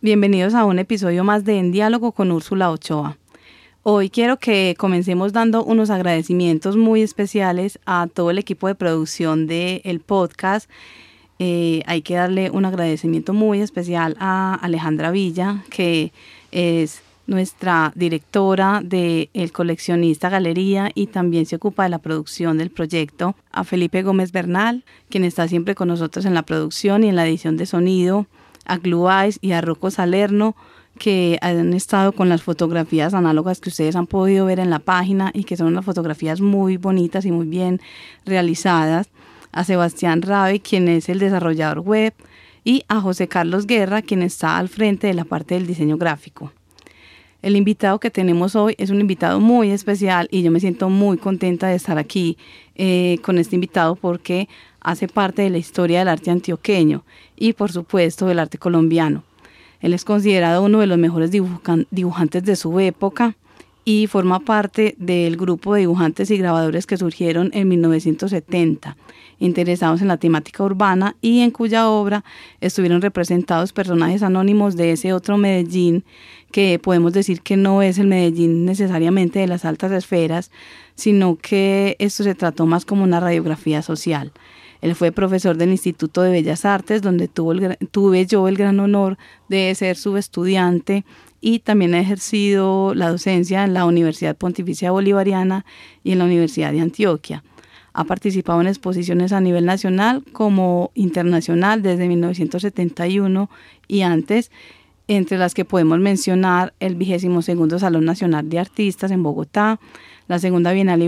[0.00, 3.16] Bienvenidos a un episodio más de En Diálogo con Úrsula Ochoa.
[3.84, 9.46] Hoy quiero que comencemos dando unos agradecimientos muy especiales a todo el equipo de producción
[9.46, 10.68] del podcast.
[11.38, 16.12] Eh, hay que darle un agradecimiento muy especial a Alejandra Villa, que
[16.50, 22.70] es nuestra directora de El Coleccionista Galería y también se ocupa de la producción del
[22.70, 27.16] proyecto, a Felipe Gómez Bernal, quien está siempre con nosotros en la producción y en
[27.16, 28.26] la edición de sonido,
[28.68, 30.54] a Glue y a Rocco Salerno,
[30.98, 35.30] que han estado con las fotografías análogas que ustedes han podido ver en la página
[35.34, 37.80] y que son unas fotografías muy bonitas y muy bien
[38.24, 39.08] realizadas,
[39.50, 42.14] a Sebastián Rabe, quien es el desarrollador web,
[42.64, 46.52] y a José Carlos Guerra, quien está al frente de la parte del diseño gráfico.
[47.40, 51.18] El invitado que tenemos hoy es un invitado muy especial y yo me siento muy
[51.18, 52.36] contenta de estar aquí
[52.78, 54.48] eh, con este invitado porque
[54.80, 57.04] hace parte de la historia del arte antioqueño
[57.36, 59.24] y por supuesto del arte colombiano.
[59.80, 63.36] Él es considerado uno de los mejores dibujantes de su época
[63.84, 68.96] y forma parte del grupo de dibujantes y grabadores que surgieron en 1970,
[69.38, 72.22] interesados en la temática urbana y en cuya obra
[72.60, 76.04] estuvieron representados personajes anónimos de ese otro Medellín
[76.50, 80.50] que podemos decir que no es el Medellín necesariamente de las altas esferas,
[80.98, 84.32] sino que esto se trató más como una radiografía social.
[84.80, 87.54] Él fue profesor del Instituto de Bellas Artes, donde tuvo
[87.92, 89.16] tuve yo el gran honor
[89.48, 91.04] de ser su estudiante
[91.40, 95.64] y también ha ejercido la docencia en la Universidad Pontificia Bolivariana
[96.02, 97.44] y en la Universidad de Antioquia.
[97.92, 103.48] Ha participado en exposiciones a nivel nacional como internacional desde 1971
[103.86, 104.50] y antes,
[105.06, 109.78] entre las que podemos mencionar el vigésimo segundo Salón Nacional de Artistas en Bogotá,
[110.28, 111.02] la segunda Bienal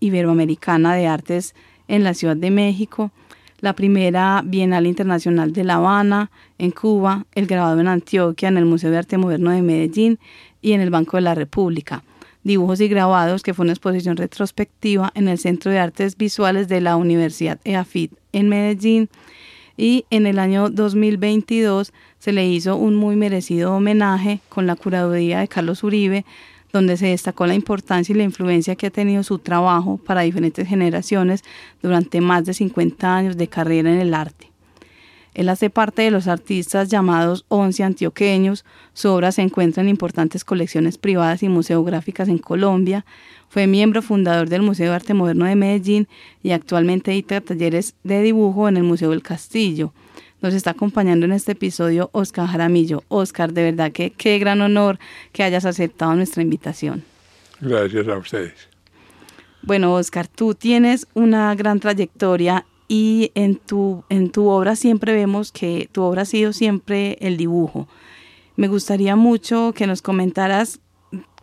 [0.00, 1.54] Iberoamericana de Artes
[1.88, 3.12] en la Ciudad de México,
[3.60, 8.64] la primera Bienal Internacional de La Habana, en Cuba, el grabado en Antioquia, en el
[8.64, 10.18] Museo de Arte Moderno de Medellín
[10.62, 12.02] y en el Banco de la República.
[12.44, 16.80] Dibujos y grabados, que fue una exposición retrospectiva en el Centro de Artes Visuales de
[16.80, 19.08] la Universidad EAFIT en Medellín.
[19.76, 25.40] Y en el año 2022 se le hizo un muy merecido homenaje con la curaduría
[25.40, 26.24] de Carlos Uribe
[26.72, 30.68] donde se destacó la importancia y la influencia que ha tenido su trabajo para diferentes
[30.68, 31.44] generaciones
[31.82, 34.50] durante más de 50 años de carrera en el arte.
[35.36, 38.64] Él hace parte de los artistas llamados Once Antioqueños.
[38.94, 43.04] Su obra se encuentra en importantes colecciones privadas y museográficas en Colombia.
[43.50, 46.08] Fue miembro fundador del Museo de Arte Moderno de Medellín
[46.42, 49.92] y actualmente edita talleres de dibujo en el Museo del Castillo.
[50.42, 53.04] Nos está acompañando en este episodio Oscar Jaramillo.
[53.08, 54.98] Oscar, de verdad que qué gran honor
[55.32, 57.04] que hayas aceptado nuestra invitación.
[57.60, 58.68] Gracias a ustedes.
[59.62, 65.50] Bueno, Oscar, tú tienes una gran trayectoria y en tu, en tu obra siempre vemos
[65.52, 67.88] que tu obra ha sido siempre el dibujo.
[68.56, 70.80] Me gustaría mucho que nos comentaras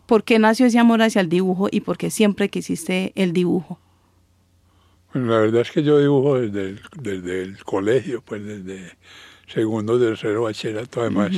[0.05, 3.79] por qué nació ese amor hacia el dibujo y por qué siempre quisiste el dibujo.
[5.13, 8.97] Bueno, la verdad es que yo dibujo desde el, desde el colegio, pues desde
[9.47, 11.31] segundo, tercero, bachillerato, además,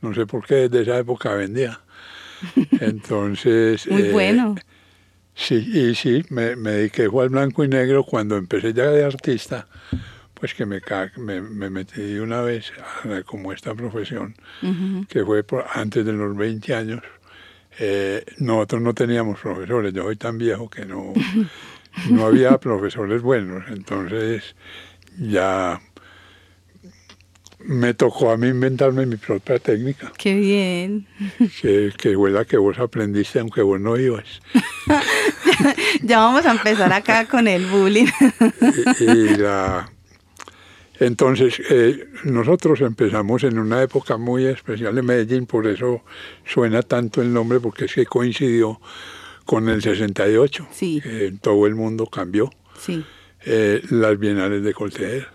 [0.00, 1.80] no sé por qué desde esa época vendía.
[2.80, 3.86] Entonces...
[3.86, 4.56] Muy eh, bueno.
[5.34, 9.68] Sí, y sí, me, me dediqué al blanco y negro cuando empecé ya de artista,
[10.32, 10.80] pues que me,
[11.18, 12.72] me, me metí una vez
[13.26, 14.34] como esta profesión,
[15.08, 17.02] que fue antes de los 20 años.
[17.78, 21.12] Eh, nosotros no teníamos profesores, yo soy tan viejo que no,
[22.10, 24.54] no había profesores buenos, entonces
[25.18, 25.80] ya
[27.60, 30.12] me tocó a mí inventarme mi propia técnica.
[30.16, 31.06] Qué bien.
[31.60, 34.40] Que, que fue la que vos aprendiste aunque vos no ibas.
[36.02, 38.06] ya vamos a empezar acá con el bullying.
[39.00, 39.90] y, la,
[40.98, 46.02] entonces, eh, nosotros empezamos en una época muy especial en Medellín, por eso
[46.44, 48.80] suena tanto el nombre, porque es que coincidió
[49.46, 50.68] con el 68.
[50.72, 51.02] Sí.
[51.40, 52.50] todo el mundo cambió.
[52.78, 53.02] Sí.
[53.46, 55.28] Eh, las bienales de Colter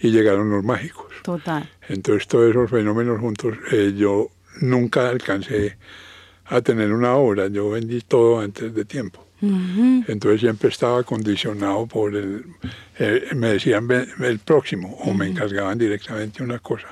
[0.00, 1.12] y llegaron los mágicos.
[1.22, 1.68] Total.
[1.88, 4.30] Entonces todos esos fenómenos juntos, eh, yo
[4.60, 5.76] nunca alcancé
[6.44, 9.26] a tener una obra, yo vendí todo antes de tiempo.
[9.42, 12.44] Entonces siempre estaba condicionado por el,
[12.98, 16.88] eh, me decían el próximo o me encargaban directamente una cosa.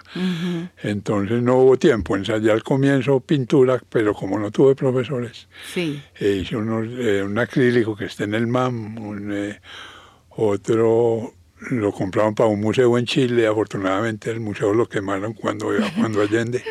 [0.82, 6.02] Entonces no hubo tiempo, ensayé al comienzo pintura, pero como no tuve profesores, sí.
[6.18, 9.54] Eh, hice unos, eh, un acrílico que está en el MAM, un,
[10.30, 11.34] otro
[11.70, 15.68] lo compraron para un museo en Chile, afortunadamente el museo lo quemaron cuando,
[15.98, 16.64] cuando Allende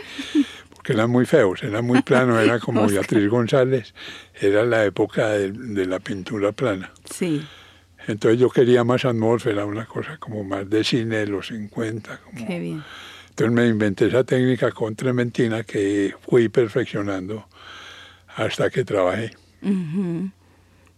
[0.89, 3.93] que eran muy feos, eran muy planos, era como Beatriz González,
[4.41, 6.91] era la época de, la pintura plana.
[7.05, 7.45] Sí.
[8.07, 12.21] Entonces yo quería más atmósfera, una cosa como más de cine de los 50.
[12.47, 12.83] Qué bien.
[13.29, 17.45] Entonces me inventé esa técnica con trementina que fui perfeccionando
[18.35, 19.35] hasta que trabajé.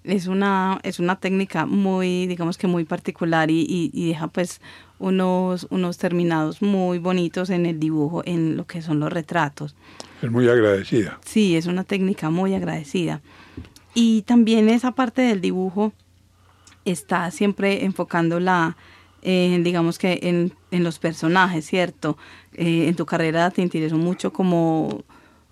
[0.06, 4.62] Es una, es una técnica muy, digamos que muy particular y, y, deja pues
[5.02, 9.76] unos, unos terminados muy bonitos en el dibujo, en lo que son los retratos.
[10.22, 11.20] Es muy agradecida.
[11.26, 13.22] Sí, es una técnica muy agradecida.
[13.94, 15.92] Y también esa parte del dibujo
[16.86, 18.78] está siempre enfocando la,
[19.24, 22.18] eh, digamos que en, en, los personajes, ¿cierto?
[22.54, 25.04] Eh, en tu carrera te interesó mucho como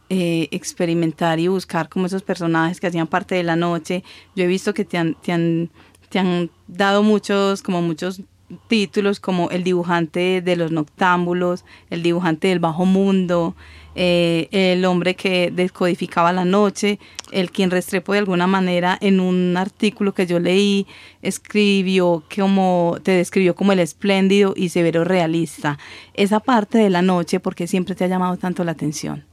[0.09, 4.03] eh, experimentar y buscar como esos personajes que hacían parte de la noche.
[4.35, 5.69] Yo he visto que te han, te han,
[6.09, 8.21] te han dado muchos, como muchos
[8.67, 13.55] títulos como el dibujante de los noctámbulos, el dibujante del bajo mundo,
[13.95, 16.99] eh, el hombre que descodificaba la noche,
[17.31, 20.87] el quien Restrepo de alguna manera en un artículo que yo leí
[21.21, 25.77] escribió como te describió como el espléndido y severo realista.
[26.13, 29.25] Esa parte de la noche, ¿por qué siempre te ha llamado tanto la atención?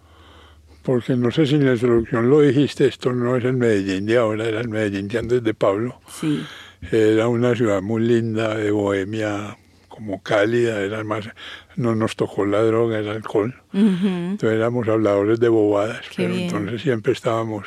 [0.83, 4.19] Porque no sé si en la introducción lo dijiste, esto no es el Medellín de
[4.19, 6.01] ahora, era el Medellín de antes de Pablo.
[6.09, 6.45] Sí.
[6.93, 9.57] Era una ciudad muy linda, de bohemia,
[9.89, 11.29] como cálida, era más,
[11.77, 13.55] no nos tocó la droga, el alcohol.
[13.73, 17.67] Entonces éramos habladores de bobadas, pero entonces siempre estábamos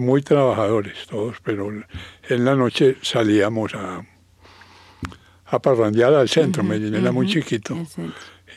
[0.00, 4.04] muy trabajadores todos, pero en la noche salíamos a,
[5.46, 7.76] a parrandear al centro, Medellín era muy chiquito.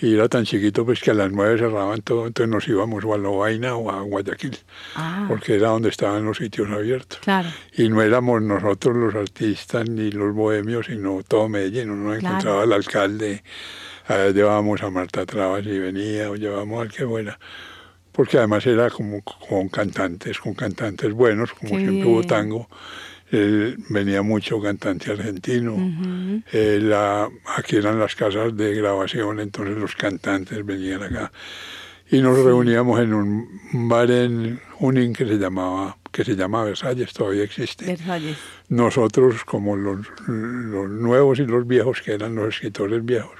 [0.04, 3.14] Y era tan chiquito pues que a las nueve cerraban todo, entonces nos íbamos o
[3.14, 4.58] a Lovaina o a Guayaquil,
[4.96, 5.24] ah.
[5.30, 7.22] porque era donde estaban los sitios abiertos.
[7.78, 11.90] Y no éramos nosotros los artistas ni los bohemios, sino todo Medellín.
[11.90, 13.44] Uno encontraba al alcalde,
[14.10, 17.40] llevábamos a Marta Trabas y venía, o llevábamos al que fuera.
[18.12, 22.68] Porque además era como con cantantes, con cantantes buenos, como siempre hubo tango
[23.90, 25.76] venía mucho cantante argentino.
[27.58, 31.32] aquí eran las casas de grabación, entonces los cantantes venían acá.
[32.12, 37.12] Y nos reuníamos en un bar en Junín que se llamaba que se llama Versalles,
[37.12, 37.86] todavía existe.
[37.86, 38.38] Versalles.
[38.70, 43.36] Nosotros, como los, los, nuevos y los viejos, que eran los escritores viejos,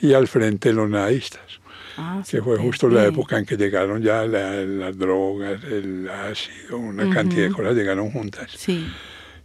[0.00, 1.60] y al frente los nadistas.
[1.98, 7.12] Ah, que fue justo la época en que llegaron ya las drogas, el ácido, una
[7.12, 8.52] cantidad de cosas llegaron juntas.
[8.56, 8.86] Sí.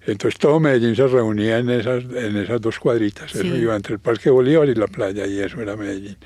[0.05, 3.35] Entonces todo Medellín se reunía en esas, en esas dos cuadritas.
[3.35, 6.17] Eso iba entre el Parque Bolívar y la playa, y eso era Medellín.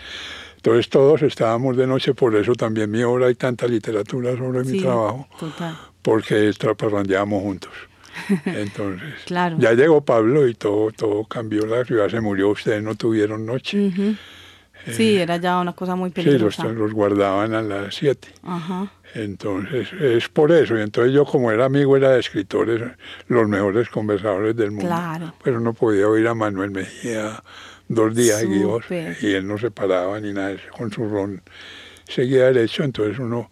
[0.56, 4.82] Entonces todos estábamos de noche, por eso también mi obra hay tanta literatura sobre mi
[4.82, 5.78] trabajo, total.
[6.02, 7.72] porque traparrandeábamos juntos.
[8.46, 9.14] Entonces,
[9.60, 13.92] ya llegó Pablo y todo, todo cambió, la ciudad se murió, ustedes no tuvieron noche.
[14.90, 16.64] sí, era ya una cosa muy peligrosa.
[16.64, 18.28] Sí, los, los guardaban a las 7.
[18.44, 18.92] Ajá.
[19.16, 20.78] Entonces, es por eso.
[20.78, 22.82] Y entonces yo, como era amigo, era de escritores,
[23.30, 24.88] los mejores conversadores del mundo.
[24.88, 25.34] Claro.
[25.42, 27.42] Pero no podía oír a Manuel Mejía
[27.88, 28.84] dos días seguidos
[29.22, 31.42] y él no se paraba ni nada, con su ron
[32.08, 32.84] seguía derecho.
[32.84, 33.50] Entonces uno,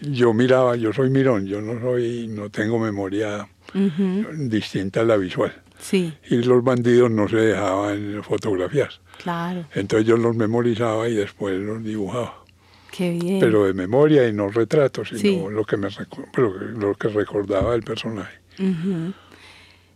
[0.00, 3.46] yo miraba, yo soy mirón, yo no soy, no tengo memoria
[4.34, 5.52] distinta a la visual.
[5.78, 6.12] Sí.
[6.30, 8.90] Y los bandidos no se dejaban fotografiar.
[9.22, 9.66] Claro.
[9.74, 12.41] Entonces yo los memorizaba y después los dibujaba.
[12.92, 15.88] Qué Pero de memoria y no retratos, sino lo, que me,
[16.36, 18.38] lo que recordaba el personaje.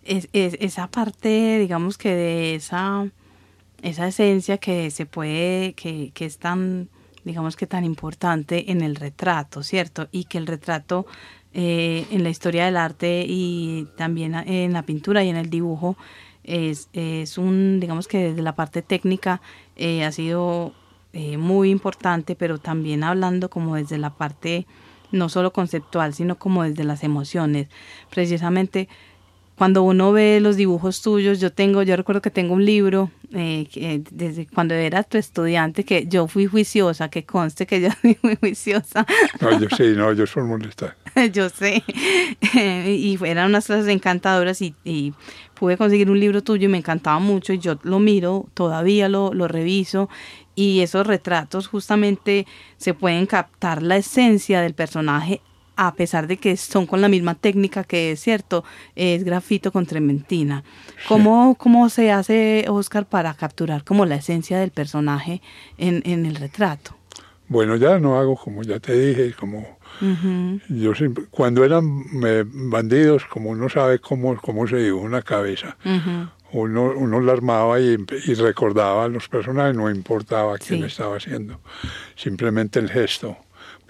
[0.03, 3.07] es, esa parte, digamos que de esa,
[3.83, 6.89] esa esencia que se puede, que, que es tan,
[7.23, 10.09] digamos que tan importante en el retrato, ¿cierto?
[10.11, 11.07] Y que el retrato
[11.53, 15.99] eh, en la historia del arte y también en la pintura y en el dibujo
[16.45, 19.43] es, es un, digamos que desde la parte técnica
[19.77, 20.73] eh, ha sido
[21.19, 24.67] eh, muy importante, pero también hablando como desde la parte
[25.13, 27.69] no solo conceptual, sino como desde las emociones.
[28.11, 28.91] Precisamente
[29.57, 33.67] cuando uno ve los dibujos tuyos, yo tengo, yo recuerdo que tengo un libro eh,
[33.73, 38.19] que desde cuando era tu estudiante que yo fui juiciosa, que conste que yo fui
[38.23, 39.07] muy juiciosa.
[39.41, 40.95] No, yo sí, no, yo soy molesta.
[41.33, 41.83] yo sé,
[42.55, 45.15] y eran unas clases encantadoras y, y,
[45.55, 49.33] pude conseguir un libro tuyo y me encantaba mucho y yo lo miro, todavía lo,
[49.33, 50.11] lo reviso
[50.55, 52.47] y esos retratos justamente
[52.77, 55.41] se pueden captar la esencia del personaje
[55.77, 58.65] a pesar de que son con la misma técnica que es cierto,
[58.95, 60.65] es grafito con trementina.
[61.09, 65.43] ¿Cómo, ¿Cómo, se hace, Oscar, para capturar como la esencia del personaje
[65.79, 66.97] en, en el retrato?
[67.49, 69.79] Bueno, ya no hago como ya te dije, como
[70.69, 70.93] yo
[71.31, 75.77] cuando eran eh, bandidos, como uno sabe cómo, cómo se dibuja una cabeza,
[76.53, 81.61] uno, uno la armaba y, recordaba a los personajes, no importaba quién estaba haciendo,
[82.17, 83.37] simplemente el gesto,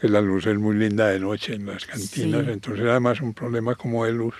[0.06, 3.34] que la luz es muy linda de noche en las cantinas, entonces era más un
[3.34, 4.34] problema como de luz.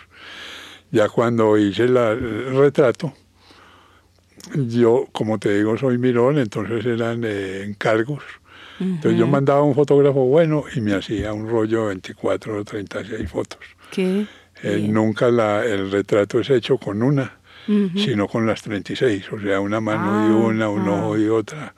[0.91, 3.13] Ya cuando hice el retrato,
[4.55, 8.23] yo, como te digo, soy mirón, entonces eran eh, encargos.
[8.79, 13.31] Entonces yo mandaba un fotógrafo bueno y me hacía un rollo de 24 o 36
[13.31, 13.61] fotos.
[13.91, 14.27] ¿Qué?
[14.63, 19.61] Eh, nunca la, el retrato es hecho con una, sino con las 36, o sea,
[19.61, 21.75] una mano y una, un ojo y otra.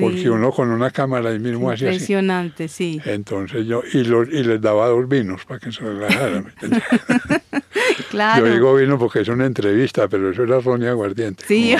[0.00, 1.96] Porque uno con una cámara ahí mismo hacía así.
[1.96, 3.00] Impresionante, sí.
[3.04, 6.52] Entonces yo, y, y les daba dos vinos para que se relajaran.
[8.10, 8.46] claro.
[8.46, 11.44] Yo digo vino porque es una entrevista, pero eso era ron y aguardiente.
[11.46, 11.76] Sí,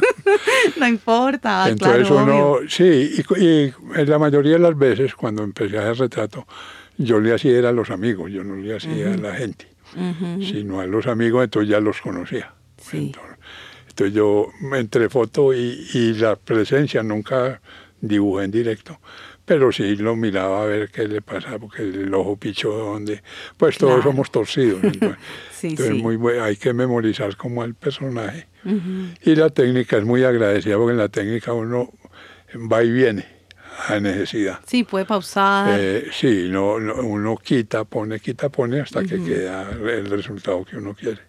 [0.78, 1.68] no importa.
[1.68, 3.72] Entonces uno, sí, y,
[4.04, 6.46] la mayoría de las veces cuando empecé a hacer retrato,
[6.96, 9.66] yo le hacía era a los amigos, yo no le hacía a la gente,
[10.40, 12.52] sino a los amigos, entonces ya los conocía.
[12.78, 13.12] Sí.
[13.14, 13.34] Entonces
[13.96, 17.60] yo entre foto y, y la presencia nunca
[18.00, 19.00] dibujé en directo,
[19.44, 23.22] pero sí lo miraba a ver qué le pasaba, porque el ojo picho donde,
[23.56, 24.82] pues todos somos torcidos.
[24.84, 25.18] Entonces,
[25.96, 28.48] sí, Muy bueno, hay que memorizar como al personaje.
[29.22, 31.90] Y la técnica es muy agradecida, porque en la técnica uno
[32.72, 33.26] va y viene
[33.88, 34.60] a necesidad.
[34.66, 35.78] Sí, puede pausar.
[35.78, 40.94] Eh, sí, no, uno quita, pone, quita, pone hasta que queda el resultado que uno
[40.94, 41.20] quiere.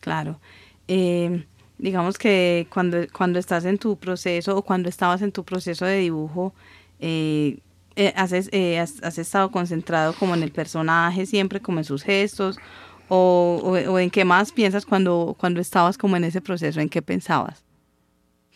[0.00, 0.40] Claro.
[0.88, 1.46] Eh,
[1.78, 5.98] digamos que cuando, cuando estás en tu proceso o cuando estabas en tu proceso de
[5.98, 6.54] dibujo,
[7.00, 7.58] eh,
[7.96, 12.58] eh, has, estado concentrado como en el personaje siempre, como en sus gestos,
[13.08, 17.64] o, en qué más piensas cuando, cuando estabas como en ese proceso, en qué pensabas,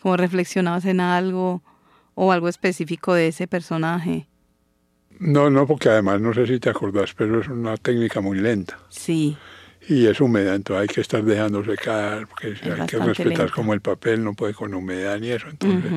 [0.01, 1.61] como reflexionabas en algo
[2.15, 4.27] o algo específico de ese personaje.
[5.19, 8.79] No, no, porque además no sé si te acordás, pero es una técnica muy lenta.
[8.89, 9.37] Sí
[9.87, 13.81] y es húmeda, entonces hay que estar dejando secar, porque hay que respetar como el
[13.81, 15.91] papel, no puede con humedad ni eso, entonces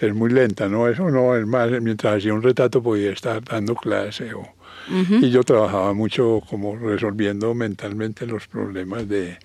[0.00, 0.88] es muy lenta, ¿no?
[0.88, 4.46] Eso no, es más, mientras hacía un retrato podía estar dando clase o...
[4.88, 9.36] Y yo trabajaba mucho como resolviendo mentalmente los problemas de,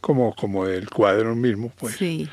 [0.00, 1.94] como, como del cuadro mismo, pues.
[1.94, 2.28] Sí.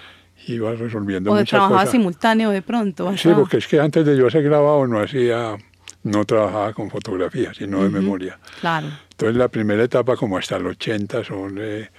[0.48, 3.16] Iba resolviendo o muchas trabajaba simultáneo de pronto.
[3.18, 5.56] Sí, porque es que antes de yo hacer grabado no hacía,
[6.04, 8.40] no trabajaba con fotografía, sino de memoria.
[8.62, 8.88] Claro.
[9.18, 11.90] Entonces la primera etapa como hasta el 80 son eh,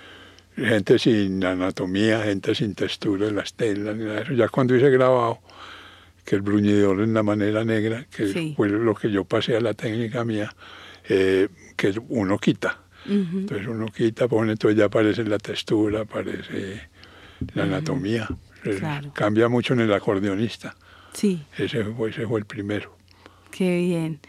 [0.55, 4.35] gente sin anatomía, gente sin textura en las telas, ni nada de eso.
[4.35, 5.41] Ya cuando hice grabado,
[6.25, 9.75] que el bruñidor en la manera negra, que fue lo que yo pasé a la
[9.75, 10.55] técnica mía,
[11.09, 12.83] eh, que uno quita.
[13.05, 16.89] Entonces uno quita, pone, entonces ya aparece la textura, aparece
[17.55, 18.29] la anatomía.
[19.13, 20.77] Cambia mucho en el acordeonista.
[21.15, 21.43] Sí.
[21.57, 22.97] Ese fue, ese fue el primero.
[23.51, 24.21] Qué bien.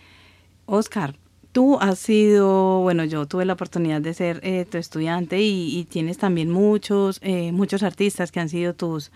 [0.65, 1.15] Oscar,
[1.59, 6.17] tú has sido, bueno, yo tuve la oportunidad de ser eh, tu estudiante y, tienes
[6.17, 9.11] también muchos, eh, muchos artistas que han sido tus,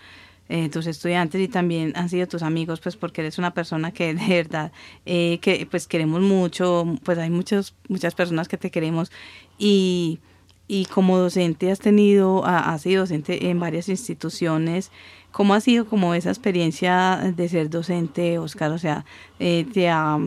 [0.49, 4.13] eh, tus estudiantes y también han sido tus amigos, pues porque eres una persona que
[4.13, 4.73] de verdad,
[5.05, 9.09] que pues queremos mucho, pues hay muchos, muchas personas que te queremos
[9.57, 10.19] y,
[10.67, 14.91] y como docente has tenido, has sido docente en varias instituciones,
[15.31, 18.73] ¿cómo ha sido como esa experiencia de ser docente, Oscar?
[18.73, 19.05] O sea,
[19.37, 20.19] te ha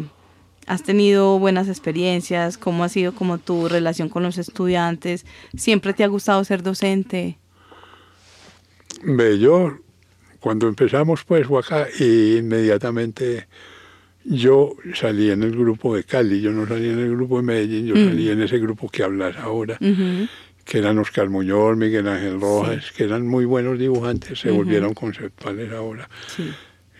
[0.66, 2.58] ¿Has tenido buenas experiencias?
[2.58, 5.24] ¿Cómo ha sido como tu relación con los estudiantes?
[5.56, 7.38] ¿Siempre te ha gustado ser docente?
[9.02, 9.78] Ve, yo
[10.40, 13.46] cuando empezamos pues acá inmediatamente
[14.24, 17.86] yo salí en el grupo de Cali, yo no salí en el grupo de Medellín,
[17.86, 18.08] yo mm.
[18.08, 19.78] salí en ese grupo que hablas ahora,
[20.64, 25.72] que eran Oscar Muñoz, Miguel Ángel Rojas, que eran muy buenos dibujantes, se volvieron conceptuales
[25.72, 26.08] ahora.
[26.26, 26.52] Sí.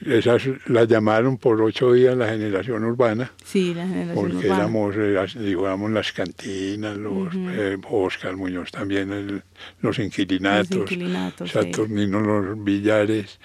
[0.04, 3.32] Esas las llamaron por ocho días la generación urbana.
[3.44, 9.42] Sí, la generación porque éramos, eh, digamos, las cantinas, los eh, Oscar Muñoz también,
[9.80, 13.40] los inquilinatos, los inquilinatos Saturnino, los billares.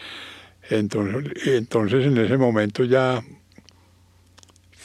[0.70, 3.22] Entonces, entonces, en ese momento ya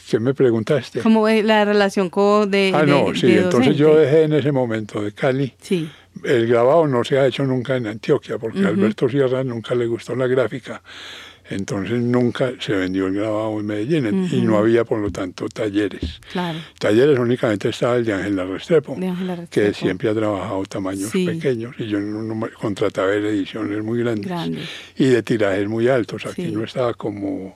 [0.08, 1.00] ¿Qué me preguntaste?
[1.00, 5.02] ¿Cómo es la relación con de Ah, no, sí, entonces yo dejé en ese momento
[5.02, 5.52] de Cali.
[5.60, 5.90] Sí.
[6.22, 9.86] El grabado no se ha hecho nunca en Antioquia, porque a Alberto Sierra nunca le
[9.86, 10.80] gustó la gráfica.
[11.48, 16.20] Entonces nunca se vendió el grabado en Medellín y no había, por lo tanto, talleres.
[16.32, 16.58] Claro.
[16.78, 18.96] Talleres únicamente estaba el de Ángel Restrepo,
[19.50, 25.22] que siempre ha trabajado tamaños pequeños y yo no, contrataba ediciones muy grandes, y de
[25.22, 26.26] tirajes muy altos.
[26.26, 27.54] Aquí no estaba como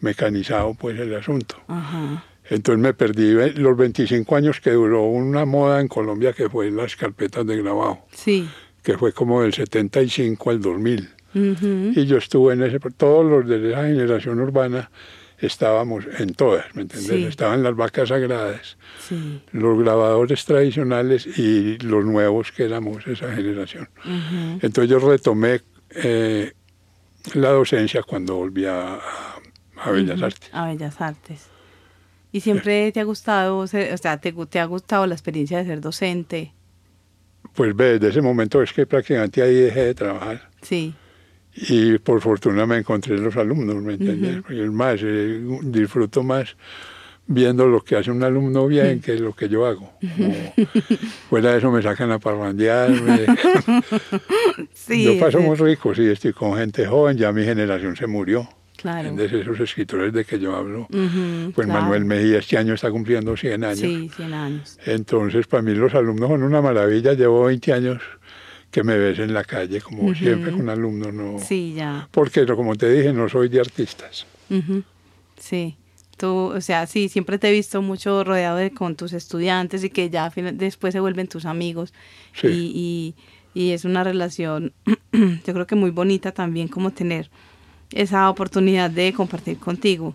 [0.00, 1.56] mecanizado pues el asunto.
[2.48, 6.94] Entonces me perdí los 25 años que duró una moda en Colombia que fue las
[6.94, 7.98] carpetas de grabado.
[8.12, 8.48] Sí.
[8.84, 11.15] Que fue como del 75 al 2000.
[11.36, 14.90] Y yo estuve en ese, todos los de esa generación urbana
[15.38, 17.28] estábamos en todas, ¿me entiendes?
[17.28, 18.78] Estaban las vacas sagradas,
[19.52, 23.88] los grabadores tradicionales y los nuevos que éramos esa generación.
[24.62, 26.52] Entonces yo retomé eh,
[27.34, 28.98] la docencia cuando volví a,
[29.92, 30.48] Bellas Artes.
[30.52, 31.48] A Bellas Artes.
[32.32, 35.80] ¿Y siempre te ha gustado, o sea, te, te ha gustado la experiencia de ser
[35.82, 36.54] docente?
[37.56, 40.48] pues ve, desde ese momento es que prácticamente ahí dejé de trabajar.
[40.62, 40.94] Sí.
[41.56, 44.42] Y por fortuna me encontré los alumnos, ¿me entiendes?
[44.50, 46.54] Y es más, eh, disfruto más
[47.28, 49.92] viendo lo que hace un alumno bien que lo que yo hago.
[50.00, 50.34] Como,
[51.28, 52.90] fuera de eso me sacan a parrandear.
[52.90, 53.26] me-
[54.74, 58.06] Sí, yo paso sí, muy rico, sí, estoy con gente joven, ya mi generación se
[58.06, 58.48] murió.
[58.76, 59.08] Claro.
[59.08, 59.40] ¿Entiendes?
[59.40, 60.82] Esos escritores de que yo hablo.
[60.90, 61.80] Ujú, Pues claro.
[61.82, 63.78] Manuel Mejía este año está cumpliendo 100 años.
[63.78, 64.78] Sí, 100 años.
[64.84, 67.14] Entonces, para mí los alumnos son una maravilla.
[67.14, 68.02] Llevo 20 años
[68.76, 71.38] que me ves en la calle, como siempre con alumnos, ¿no?
[71.38, 72.10] Sí, ya.
[72.10, 74.26] Porque, como te dije, no soy de artistas.
[75.38, 75.76] Sí.
[76.18, 79.88] Tú, o sea, sí, siempre te he visto mucho rodeado de con tus estudiantes y
[79.88, 81.94] que ya después se vuelven tus amigos.
[82.34, 82.48] Sí.
[82.48, 83.14] Y,
[83.54, 84.74] y, y es una relación,
[85.12, 87.30] yo creo que muy bonita también como tener
[87.92, 90.14] esa oportunidad de compartir contigo.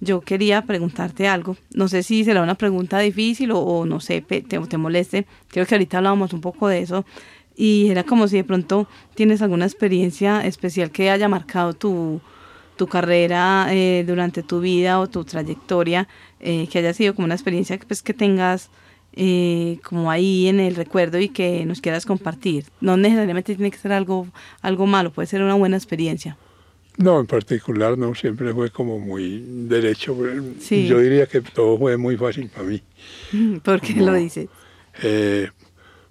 [0.00, 1.56] Yo quería preguntarte algo.
[1.72, 5.26] No sé si será una pregunta difícil o, o no sé, te, te moleste.
[5.48, 7.06] Creo que ahorita hablábamos un poco de eso.
[7.56, 12.20] Y era como si de pronto tienes alguna experiencia especial que haya marcado tu,
[12.76, 16.06] tu carrera eh, durante tu vida o tu trayectoria,
[16.40, 18.68] eh, que haya sido como una experiencia que, pues, que tengas
[19.14, 22.66] eh, como ahí en el recuerdo y que nos quieras compartir.
[22.82, 24.26] No necesariamente tiene que ser algo,
[24.60, 26.36] algo malo, puede ser una buena experiencia.
[26.98, 30.14] No, en particular no, siempre fue como muy derecho.
[30.60, 30.86] Sí.
[30.86, 32.82] Yo diría que todo fue muy fácil para mí.
[33.62, 34.06] ¿Por qué No.
[34.06, 34.48] lo dices?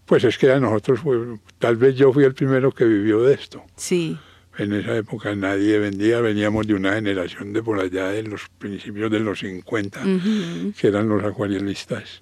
[0.06, 1.18] Pues es que a nosotros, fue,
[1.58, 3.64] tal vez yo fui el primero que vivió de esto.
[3.76, 4.18] Sí,
[4.58, 9.12] En esa época nadie vendía, veníamos de una generación de por allá de los principios
[9.12, 10.72] de los 50, Ujú.
[10.80, 12.22] que eran los acuarelistas,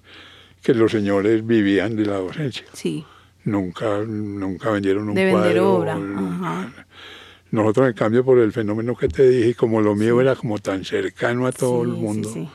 [0.62, 2.64] que los señores vivían de la docencia.
[2.72, 3.04] sí,
[3.44, 5.74] Nunca, nunca vendieron un De vender cuadro.
[5.74, 6.60] obra, nunca.
[6.62, 6.86] ajá.
[7.50, 10.22] Nosotros, en cambio, por el fenómeno que te dije, como lo mío Sí.
[10.22, 12.48] era como tan cercano a todo sí, el sí, mundo, sí.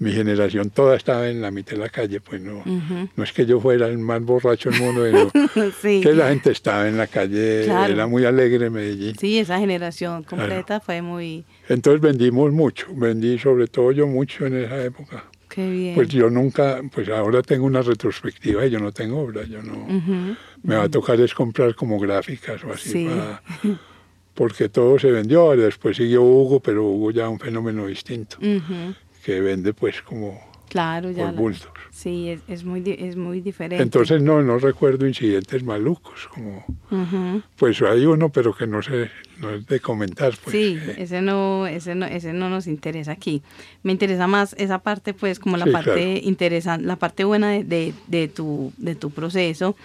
[0.00, 3.08] Mi generación toda estaba en la mitad de la calle, pues no, Ujú.
[3.14, 5.30] no es que yo fuera el más borracho del mundo, sino
[5.82, 6.00] Sí.
[6.02, 7.92] que la gente estaba en la calle, Claro.
[7.92, 9.14] era muy alegre Medellín.
[9.18, 11.44] Sí, esa generación completa fue muy...
[11.68, 15.24] Entonces vendimos mucho, vendí sobre todo yo mucho en esa época.
[15.50, 15.94] Qué bien.
[15.96, 19.74] Pues yo nunca, pues ahora tengo una retrospectiva y yo no tengo obra, yo no,
[19.84, 20.36] Ujú.
[20.62, 23.06] me va a tocar es comprar como gráficas o así, Sí.
[23.08, 23.42] para-
[24.34, 28.94] porque todo se vendió, después siguió Hugo, pero Hugo ya un fenómeno distinto, Ujú.
[29.24, 31.24] Que vende pues como Claro, ya.
[31.26, 31.70] por la- bultos.
[31.90, 33.82] Sí, es, es, muy, es muy diferente.
[33.82, 37.42] Entonces no, no recuerdo incidentes malucos, como Ujú.
[37.56, 40.32] pues hay uno, pero que no sé, no es de comentar.
[40.42, 43.42] Pues, sí, eh, ese no, ese no, ese no nos interesa aquí.
[43.82, 46.20] Me interesa más esa parte, pues, como la Sí, parte claro.
[46.28, 49.76] interesante, la parte buena de, de, de tu, de tu proceso.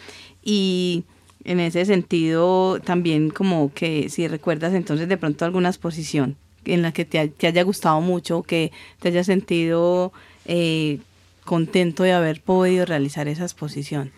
[0.43, 1.03] Y
[1.43, 6.91] en ese sentido, también como que si recuerdas entonces de pronto alguna exposición en la
[6.91, 10.11] que te, te haya gustado mucho, que te haya sentido
[10.45, 10.99] eh,
[11.43, 14.11] contento de haber podido realizar esa exposición.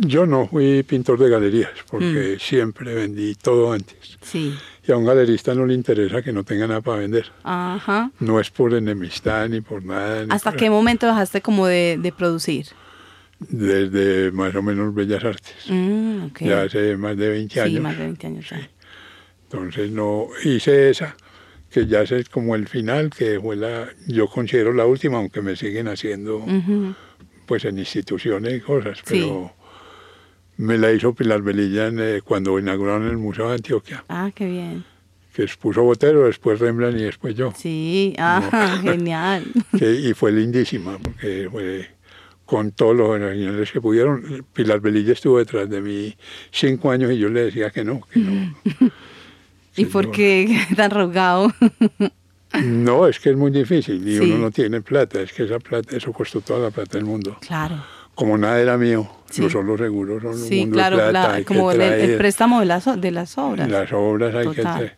[0.00, 2.40] Yo no fui pintor de galerías, porque Mm.
[2.40, 4.16] siempre vendí todo antes.
[4.22, 4.54] Sí.
[4.86, 7.32] Y a un galerista no le interesa que no tenga nada para vender.
[7.42, 8.10] Ajá.
[8.20, 10.24] No es por enemistad ni por nada.
[10.24, 12.66] ni ¿Hasta por- qué momento dejaste como de, de producir?
[13.40, 15.54] Desde más o menos Bellas Artes.
[15.68, 16.38] Mm, ok.
[16.42, 17.80] Ya hace más de 20 Sí, años.
[17.82, 18.68] más de 20 años ya.
[19.44, 21.16] Entonces no hice esa,
[21.70, 25.54] que ya es como el final, que fue la, yo considero la última, aunque me
[25.56, 26.94] siguen haciendo Ujú.
[27.46, 29.04] pues en instituciones y cosas, Sí.
[29.06, 29.52] pero
[30.56, 34.46] me la hizo Pilar Velilla en, eh, cuando inauguraron el Museo de Antioquia, Ah, qué
[34.46, 34.84] bien.
[35.34, 37.52] que expuso Botero, después Rembrandt y después yo.
[37.56, 38.40] Sí, ah,
[38.82, 39.44] genial.
[39.78, 41.86] que- y fue lindísima, porque fue
[42.44, 44.44] con todos los originales que pudieron.
[44.54, 46.16] Pilar Velilla estuvo detrás de mí
[46.50, 48.56] cinco años y yo le decía que no, que no.
[49.78, 50.12] ¿Y Sí, por no.
[50.12, 51.52] qué tan rogado?
[52.64, 54.24] No, es que es muy difícil y Sí.
[54.24, 57.36] uno no tiene plata, es que esa plata, eso costó toda la plata del mundo.
[57.46, 57.76] claro.
[58.14, 59.42] Como nada era mío, Sí.
[59.42, 63.00] los solo seguros son Sí, mundo claro, de plata, la- como el, préstamo de las,
[63.00, 63.68] de las obras.
[63.70, 64.74] las obras, hay que Total.
[64.76, 64.96] traer.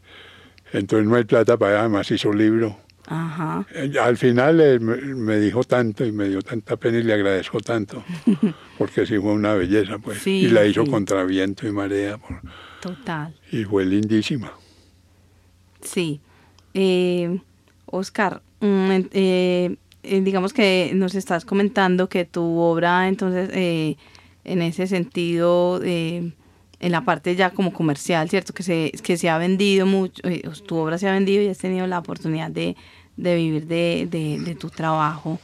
[0.73, 2.79] Entonces no hay plata para además hizo libro.
[3.09, 3.67] Ajá.
[3.75, 8.05] Eh, Al final me, dijo tanto y me dio tanta pena y le agradezco tanto,
[8.79, 10.19] porque sí fue una belleza, pues.
[10.19, 12.41] Sí, y la hizo contra viento y marea, por-
[12.81, 13.35] Total.
[13.51, 14.53] y fue lindísima.
[15.83, 16.21] Sí.
[16.75, 17.39] Eh,
[17.87, 23.97] Oscar, mm, eh, eh, digamos que nos estás comentando que tu obra, entonces, eh,
[24.45, 26.33] en ese sentido, eh,
[26.81, 28.55] en la parte ya como comercial, ¿cierto?
[28.55, 31.59] Que se, que se ha vendido mucho, eh, tu obra se ha vendido y has
[31.59, 32.77] tenido la oportunidad de,
[33.17, 35.39] de vivir de, de- de tu trabajo.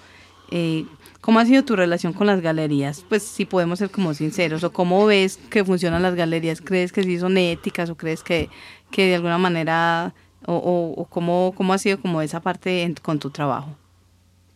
[1.20, 3.04] ¿Cómo ha sido tu relación con las galerías?
[3.08, 7.02] Pues si podemos ser como sinceros, o cómo ves que funcionan las galerías, ¿crees que
[7.02, 8.48] sí son éticas o crees que,
[8.92, 10.14] que de alguna manera,
[10.46, 13.76] o, o, o cómo, cómo ha sido como esa parte en- con tu trabajo?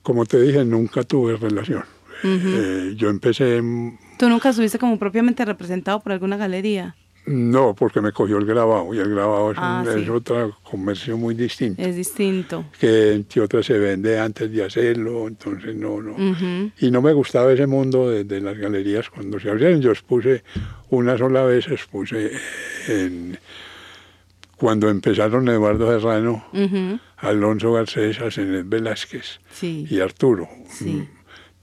[0.03, 1.85] Como te dije, nunca tuve relación.
[2.22, 3.62] Eh, yo empecé
[4.18, 6.94] ¿Tú nunca estuviste como propiamente representado por alguna galería?
[7.26, 10.00] No, porque me cogió el grabado y el grabado es, Ah, un- sí.
[10.03, 11.81] es otro comercio muy distinto.
[11.81, 12.64] Es distinto.
[12.79, 16.12] Que en otra se vende antes de hacerlo, entonces no, no.
[16.12, 16.70] Ujú.
[16.81, 19.81] Y no me gustaba ese mundo de, de las galerías cuando se abrieron.
[19.83, 20.42] Yo expuse
[20.88, 22.33] una sola vez, expuse
[22.88, 23.38] en,
[24.61, 26.99] cuando empezaron Eduardo Serrano, Ujú.
[27.16, 29.87] Alonso Garcés, Asenet Velázquez Sí.
[29.88, 30.49] y Arturo.
[30.68, 31.09] Sí.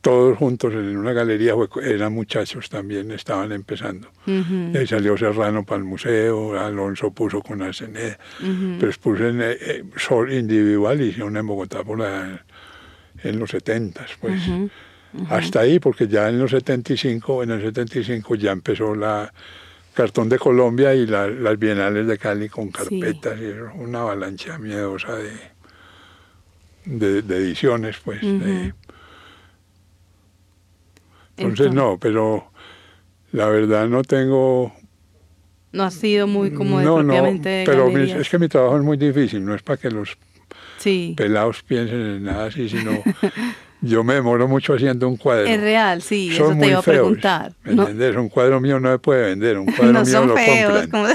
[0.01, 4.09] Todos juntos en una galería, eran muchachos también, estaban empezando.
[4.25, 4.71] Ujú.
[4.73, 8.77] Y ahí salió Serrano para el museo, Alonso puso con Asenet, Ujú.
[8.79, 12.43] pero expuse en, eh, eh, sol individual y una en Bogotá por la-
[13.23, 14.41] en los 70, pues.
[15.29, 19.31] Hasta ahí, porque ya en los 75, en el 75 ya empezó la
[19.97, 24.59] Cartón de Colombia y la- las Bienales de Cali con carpetas y eso, una avalancha
[24.59, 25.31] miedosa de,
[26.85, 28.21] de, de ediciones, pues.
[28.21, 28.73] de-
[31.35, 32.51] entonces, no, pero
[33.31, 34.71] la verdad no tengo...
[35.71, 38.97] No ha sido muy como no, no, pero mi- es que mi trabajo es muy
[38.97, 40.15] difícil, no es para que los
[40.77, 41.15] Sí.
[41.17, 42.91] pelados piensen en nada así, sino
[43.81, 45.45] yo me demoro mucho haciendo un cuadro.
[45.45, 47.53] Es real, sí, Son eso te iba a feos, preguntar.
[47.63, 48.21] ¿me No?
[48.21, 50.87] Un cuadro mío no se puede vender, un cuadro no mío son lo feos.
[50.87, 50.89] compran.
[50.91, 51.07] como-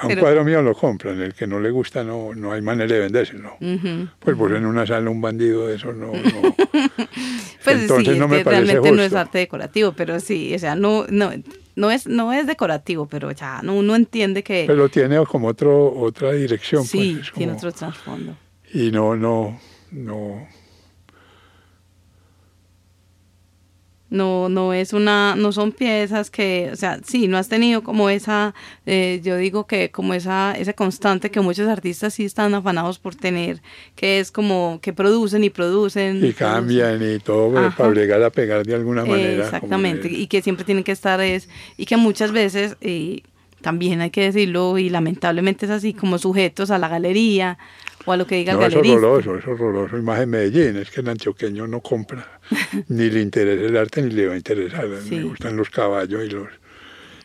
[0.00, 2.60] A un pero- cuadro mío lo compran, el que no le gusta no, no hay
[2.62, 3.56] manera de vendérselo.
[4.18, 6.12] Pues pues en una sala un bandido de eso no...
[6.12, 6.56] no.
[7.64, 9.18] Pues Entonces sí, no me parece realmente no es justo.
[9.18, 11.32] arte decorativo, pero sí, o sea, no, no,
[11.74, 15.92] no es, no es decorativo, pero ya no, uno entiende que Pero tiene como otro,
[15.98, 16.84] otra dirección.
[16.84, 18.36] sí, pues, es tiene como- otro trasfondo.
[18.72, 19.58] Y no, no,
[19.90, 20.46] no...
[24.08, 28.08] No, no es una, no son piezas que, o sea, sí, no has tenido como
[28.08, 28.54] esa,
[28.86, 33.16] eh, yo digo que como esa, esa constante que muchos artistas sí están afanados por
[33.16, 33.60] tener,
[33.96, 36.24] que es como que producen y producen.
[36.24, 37.76] Y cambian y todo pues, Ajá.
[37.76, 39.44] para llegar a pegar de alguna manera.
[39.44, 43.22] Exactamente, y que siempre tienen que estar es, y que muchas veces, eh,
[43.60, 47.58] también hay que decirlo, y lamentablemente es así, como sujetos a la galería
[48.04, 48.96] o a lo que diga No, el es galerista.
[48.96, 49.98] horroroso, es horroroso.
[49.98, 52.40] Y más en Medellín, es que el antioqueño no compra,
[52.88, 54.88] ni le interesa el arte, ni le va a interesar.
[55.02, 55.16] Sí.
[55.16, 56.48] Le gustan los caballos y los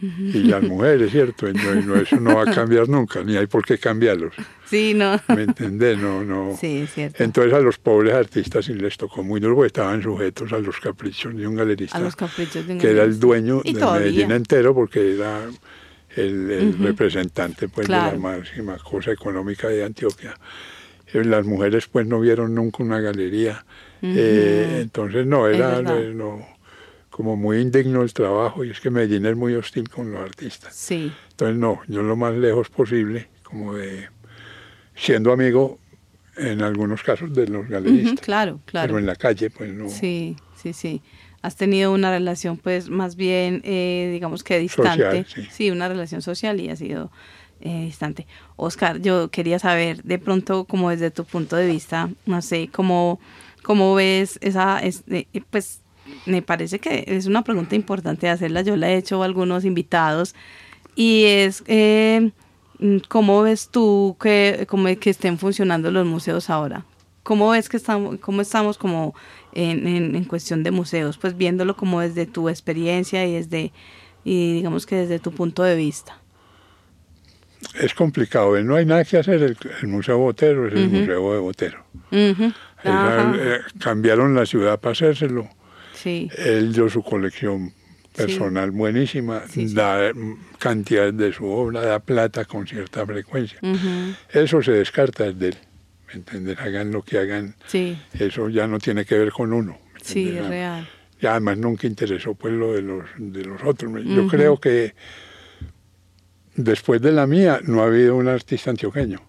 [0.01, 1.47] y las mujeres, ¿cierto?
[1.47, 4.33] Y no, y no, eso no va a cambiar nunca, ni hay por qué cambiarlos.
[4.65, 5.19] Sí, no.
[5.27, 5.97] ¿Me entendés?
[5.99, 6.57] No, no.
[6.59, 7.23] Sí, es cierto.
[7.23, 10.79] Entonces a los pobres artistas sí les tocó muy duro, porque estaban sujetos a los
[10.79, 13.73] caprichos de un galerista A los caprichos de un que era el dueño de.
[13.73, 15.41] Medellín entero, porque era
[16.15, 16.83] el, el Ujú.
[16.83, 18.11] representante pues, de Claro.
[18.13, 20.33] la máxima cosa económica de Antioquia.
[21.13, 23.65] Eh, Las mujeres pues no vieron nunca una galería,
[24.03, 24.81] Eh, Ujú.
[24.81, 26.45] entonces no, era eh, no,
[27.09, 30.75] como muy indigno el trabajo, y es que Medellín es muy hostil con los artistas.
[30.75, 34.09] Sí, Entonces no, yo lo más lejos posible, como de
[34.95, 35.79] siendo amigo
[36.37, 38.87] en algunos casos de los galeristas, claro, claro.
[38.87, 39.87] pero en la calle pues no.
[39.89, 41.01] Sí, sí, sí.
[41.41, 45.23] Has tenido una relación, pues, más bien, eh, digamos que distante.
[45.25, 45.71] Social, sí.
[45.71, 47.11] una relación social y ha sido
[47.61, 48.27] eh, distante.
[48.57, 53.19] Oscar, yo quería saber, de pronto, como desde tu punto de vista, no sé, cómo,
[53.63, 55.81] cómo ves esa, es- eh, pues,
[56.25, 58.61] me parece que es una pregunta importante de hacerla.
[58.61, 60.35] Yo la he hecho a algunos invitados
[60.95, 62.31] y es, eh,
[63.07, 66.85] ¿cómo ves tú que, como que estén funcionando los museos ahora?
[67.23, 69.13] ¿Cómo ves que estamos, cómo estamos como
[69.53, 71.17] en, en, en cuestión de museos?
[71.17, 73.71] Pues viéndolo como desde tu experiencia y desde,
[74.23, 76.17] y digamos que desde tu punto de vista.
[77.79, 78.63] Es complicado, ¿eh?
[78.63, 80.89] no hay nada que hacer, el, el Museo Botero es el.
[80.89, 81.83] Museo de Botero.
[82.83, 85.47] Esa- eh, cambiaron la ciudad para hacérselo.
[85.93, 87.71] Sí, Él dio su colección
[88.15, 93.59] personal buenísima, Sí, da mm, cantidad de su obra, da plata con cierta frecuencia.
[94.33, 95.57] Eso se descarta desde él.
[96.13, 96.57] ¿Me entiendes?
[96.59, 99.77] Hagan lo que hagan, sí, eso ya no tiene que ver con uno.
[99.93, 100.87] ¿me sí, es real.
[101.21, 103.91] Y además nunca interesó pues lo de los, de los otros.
[104.03, 104.93] Yo creo que
[106.55, 109.19] después de la mía no ha habido un artista antioqueño.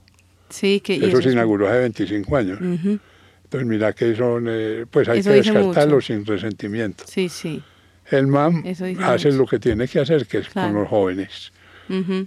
[0.48, 2.58] Sí, que Eso es- se inauguró hace 25 años.
[2.60, 6.06] Entonces mira que son, eh, pues hay Eso que descartarlo mucho.
[6.06, 7.04] sin resentimiento.
[7.06, 7.62] Sí, sí.
[8.10, 9.38] El MAM Eso hace mucho.
[9.38, 10.72] lo que tiene que hacer, que es Claro.
[10.72, 11.52] con los jóvenes.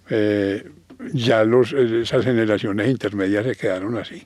[0.10, 0.64] Eh,
[1.14, 4.26] ya los, eh, esas generaciones intermedias se quedaron así,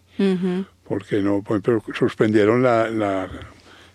[0.83, 3.29] porque no, por ejemplo, suspendieron la, la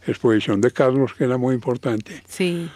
[0.07, 2.71] exposición de Carlos, que era muy importante, Sí,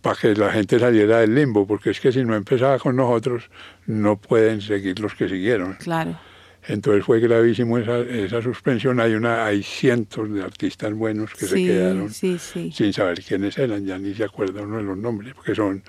[0.00, 3.50] para que la gente saliera del limbo, porque es que si no empezaba con nosotros,
[3.86, 5.74] no pueden seguir los que siguieron.
[5.74, 6.18] claro.
[6.66, 9.00] Entonces fue gravísimo esa, esa suspensión.
[9.00, 12.70] Hay una, hay cientos de artistas buenos que se quedaron sí, sí.
[12.72, 15.82] sin saber quiénes eran, ya ni se acuerda uno de los nombres, porque son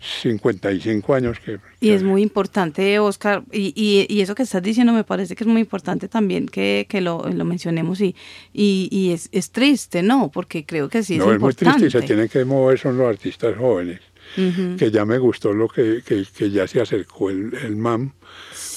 [0.00, 1.58] 55 años que...
[1.80, 5.44] Y es muy importante, Oscar, y, y, y eso que estás diciendo me parece que
[5.44, 8.14] es muy importante también que, que lo, lo mencionemos y,
[8.52, 10.30] y, y es, es triste, ¿no?
[10.30, 11.80] Porque creo que sí es no, es muy importante.
[11.80, 14.00] triste y se tienen que mover son los artistas jóvenes.
[14.36, 18.12] Ujú, Que ya me gustó lo que, que, que ya se acercó el, el MAM.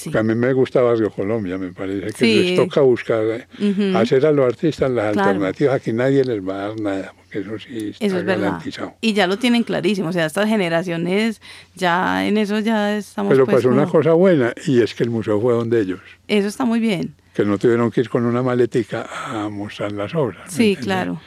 [0.00, 0.10] Sí.
[0.10, 2.44] Que a mí me gusta Barrio Colombia, me parece que Sí.
[2.50, 5.28] les toca buscar, eh, hacer a los artistas las Claro.
[5.30, 5.74] alternativas.
[5.74, 8.44] Aquí nadie les va a dar nada, porque eso sí está Eso es verdad.
[8.44, 8.94] garantizado.
[9.00, 11.40] Y ya lo tienen clarísimo, o sea, estas generaciones
[11.74, 15.10] ya en eso ya estamos Pero pues pasó una cosa buena y es que el
[15.10, 17.14] museo fue donde ellos, Eso está muy bien.
[17.34, 20.46] que no tuvieron que ir con una maletica a mostrar las obras.
[20.46, 20.84] ¿me Sí, entiende?
[20.84, 21.20] claro.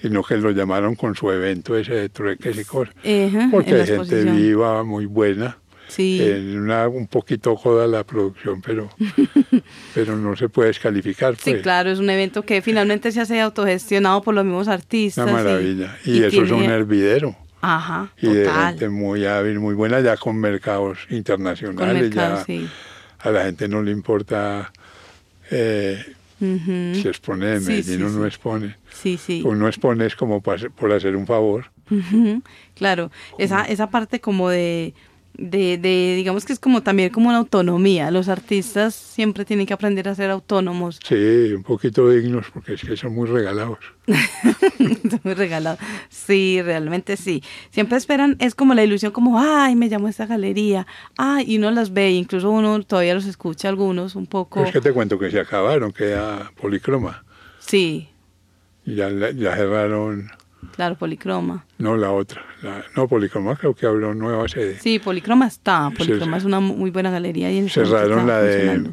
[0.00, 2.94] Sino que lo llamaron con su evento ese de trueques y cosas.
[3.50, 5.58] Porque hay gente viva, muy buena.
[5.88, 6.20] Sí.
[6.22, 8.88] En una, un poquito joda la producción, pero,
[9.94, 11.34] pero no se puede descalificar.
[11.36, 11.62] Sí, Pues.
[11.62, 15.24] claro, es un evento que finalmente se hace autogestionado por los mismos artistas.
[15.24, 15.96] Una y- maravilla.
[16.04, 17.36] Y, eso es un hervidero.
[17.60, 18.68] Ajá, Y de total.
[18.70, 22.02] gente muy hábil, muy buena, ya con mercados Con internacionales.
[22.02, 22.68] mercado, ya sí.
[23.18, 24.72] a la gente no le importa
[25.50, 26.04] eh,
[26.40, 28.76] Ujú, si expone de Sí, Medellín sí, o no expone.
[28.92, 29.42] Sí, sí.
[29.44, 31.70] Uno expone es como por hacer un favor.
[32.74, 34.94] Claro, esa, esa parte como de,
[35.38, 38.10] de, de, digamos que es como también como una autonomía.
[38.10, 40.98] Los artistas siempre tienen que aprender a ser autónomos.
[41.06, 43.78] Sí, un poquito dignos, porque es que son muy regalados.
[45.22, 45.76] Muy regalado.
[46.08, 47.42] Sí, realmente sí.
[47.70, 50.86] Siempre esperan, es como la ilusión, como, ay, me llamo a esta galería,
[51.18, 54.64] ay, y uno las ve, incluso uno todavía los escucha algunos un poco.
[54.64, 57.24] Es que te cuento que se acabaron, queda policroma.
[57.58, 58.08] Sí,
[58.86, 60.30] Y ya, ya cerraron,
[60.74, 61.64] claro, policroma.
[61.78, 62.44] no la otra.
[62.62, 64.78] la- no, policroma creo que abrió nueva sede.
[64.80, 65.90] Sí, Policroma está.
[65.96, 66.38] Policroma sí.
[66.40, 67.50] es una muy buena galería.
[67.50, 68.92] Y en Cerraron la de-.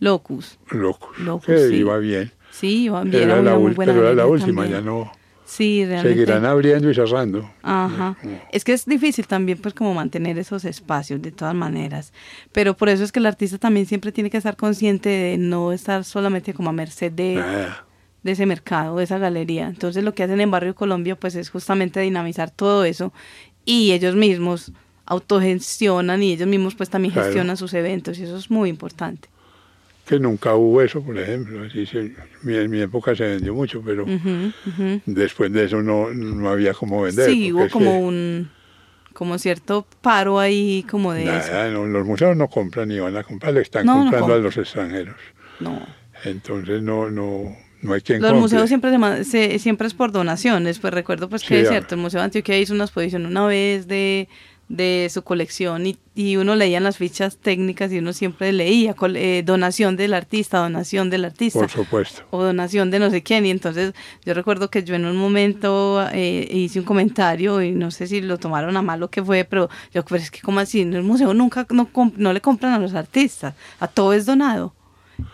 [0.00, 0.58] Locus.
[0.70, 1.76] Locos, que sí.
[1.76, 2.32] iba bien.
[2.50, 4.80] Sí, iba bien, Era era la, muy buena pero era la última, también.
[4.80, 5.12] ya no.
[5.44, 6.10] Sí, realmente.
[6.18, 7.48] Seguirán abriendo y cerrando.
[7.62, 8.16] Ajá.
[8.52, 12.12] Es que es difícil también pues como mantener esos espacios de todas maneras.
[12.52, 15.72] Pero por eso es que el artista también siempre tiene que estar consciente de no
[15.72, 17.84] estar solamente como a merced de, Nada.
[18.22, 19.66] De ese mercado, de esa galería.
[19.68, 23.12] Entonces lo que hacen en Barrio Colombia pues es justamente dinamizar todo eso
[23.64, 24.72] y ellos mismos
[25.06, 27.26] autogestionan y ellos mismos pues también Claro.
[27.26, 29.28] gestionan sus eventos y eso es muy importante.
[30.06, 31.64] Que nunca hubo eso, por ejemplo.
[31.64, 35.00] Así se- mi- en mi época se vendió mucho, pero Ujú, ujú.
[35.06, 37.30] después de eso no, no había cómo vender.
[37.30, 38.50] Sí, hubo como un
[39.12, 41.52] como cierto paro ahí como de eso.
[41.52, 44.26] nada, no, los museos no compran ni van a comprar, le están No, no comprando
[44.26, 44.42] a compran.
[44.44, 45.16] los extranjeros.
[45.60, 45.86] No.
[46.24, 48.40] Entonces no, no, no hay quien Los compre.
[48.40, 51.72] museos siempre se siempre es por donaciones, pues recuerdo pues que es ah.
[51.72, 54.28] cierto, el Museo de Antioquia hizo una exposición una vez de,
[54.68, 58.94] de su colección y, y uno leía en las fichas técnicas y uno siempre leía
[59.14, 62.22] eh, donación del artista, donación del artista Por supuesto.
[62.30, 63.92] o donación de no sé quién y entonces
[64.24, 68.20] yo recuerdo que yo en un momento eh, hice un comentario y no sé si
[68.20, 70.94] lo tomaron a mal lo que fue, pero yo pero es que como así, en
[70.94, 74.72] el museo nunca no, no le compran a los artistas, a todo es donado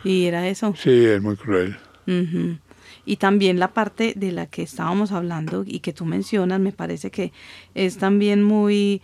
[0.03, 0.75] y era eso.
[0.77, 1.77] Sí, es muy cruel.
[2.09, 2.59] Ujú.
[3.05, 7.11] Y también la parte de la que estábamos hablando y que tú mencionas, me parece
[7.11, 7.33] que
[7.75, 9.03] es también muy,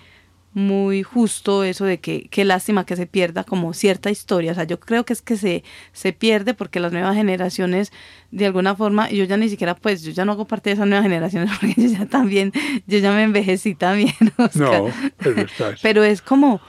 [0.54, 4.52] muy justo eso de que qué lástima que se pierda como cierta historia.
[4.52, 7.92] O sea, yo creo que es que se, se pierde porque las nuevas generaciones,
[8.30, 10.86] de alguna forma, yo ya ni siquiera, pues, yo ya no hago parte de esas
[10.86, 12.52] nuevas generaciones porque yo ya también,
[12.86, 14.14] yo ya me envejecí también.
[14.38, 14.82] Oscar.
[14.82, 14.86] No,
[15.18, 15.74] pero está.
[15.82, 16.60] Pero es como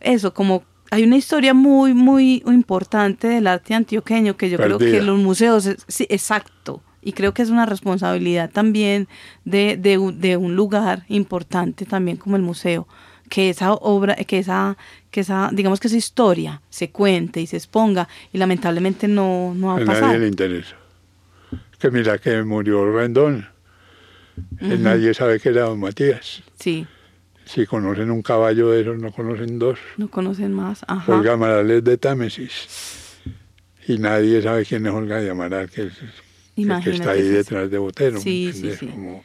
[0.00, 5.02] eso, como hay una historia muy, muy importante del arte antioqueño que yo creo que
[5.02, 6.82] los museos, sí, exacto.
[7.02, 9.08] Y creo que es una responsabilidad también
[9.44, 12.86] de, de, un- de un lugar importante también como el museo,
[13.28, 14.76] que esa obra, que esa,
[15.10, 19.66] que esa, digamos que esa historia se cuente y se exponga y lamentablemente no, no
[19.68, 20.76] va A a nadie le interesa.
[21.78, 23.46] Que mira que murió Rendón.
[24.60, 26.42] Nadie sabe que era don Matías.
[26.58, 26.86] Sí,
[27.46, 29.78] Si conocen un caballo de esos, no conocen dos.
[29.96, 30.84] no conocen más.
[30.88, 31.14] Ajá.
[31.16, 33.18] Olga Amaral es de Támesis.
[33.86, 37.78] Y nadie sabe quién es Olga de Amaral, que, es- que- está ahí detrás de
[37.78, 38.14] Botero.
[38.14, 38.86] ¿me Sí, sí, sí.
[38.86, 39.22] Como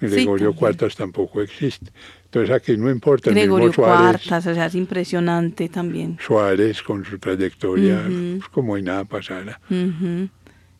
[0.00, 0.52] Gregorio.
[0.52, 1.90] Cuartas tampoco existe.
[2.24, 3.30] Entonces aquí no importa.
[3.30, 6.18] El Gregorio mismo Suárez, Cuartas, o sea, es impresionante también.
[6.20, 9.60] Suárez con su trayectoria, pues, como si nada pasara.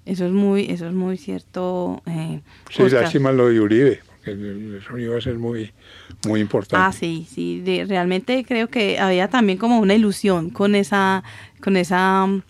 [0.05, 2.03] Eso es muy, eso es muy cierto.
[2.07, 2.41] Eh,
[2.71, 4.01] Sí, lástima lo de Uribe,
[4.37, 5.73] porque eso iba a ser muy,
[6.27, 6.85] muy importante.
[6.87, 7.61] Ah, sí, sí.
[7.61, 11.23] de- realmente creo que había también como una ilusión con esa,
[11.63, 12.43] con esa mm,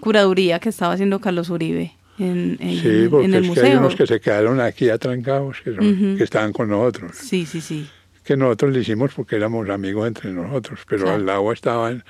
[0.00, 3.66] curaduría que estaba haciendo Carlos Uribe en, en- Sí, porque en el es que hay
[3.66, 3.78] museo.
[3.80, 6.16] unos que se quedaron aquí atrancados, que, son- Ujú.
[6.18, 7.12] que estaban con nosotros.
[7.16, 7.88] Sí, sí, sí.
[8.24, 11.16] Que nosotros lo hicimos porque éramos amigos entre nosotros, pero Claro.
[11.16, 12.02] al lado estaban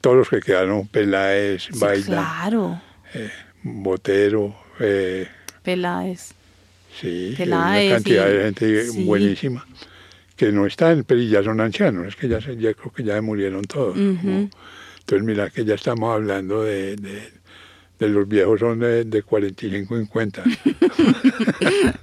[0.00, 2.80] todos los que quedaron, Peláez, Sí, Baila, claro.
[3.14, 3.30] eh,
[3.64, 5.26] Botero, eh,
[5.64, 6.34] Peláez.
[7.00, 9.04] Sí, Peláez, una cantidad de gente sí.
[9.04, 9.66] buenísima,
[10.36, 13.62] que no están, pero ya son ancianos, es que ya, ya creo que ya murieron
[13.62, 13.96] todos.
[13.96, 17.30] Entonces mira que ya estamos hablando de, de,
[17.98, 20.42] de los viejos son de, de 45, 50.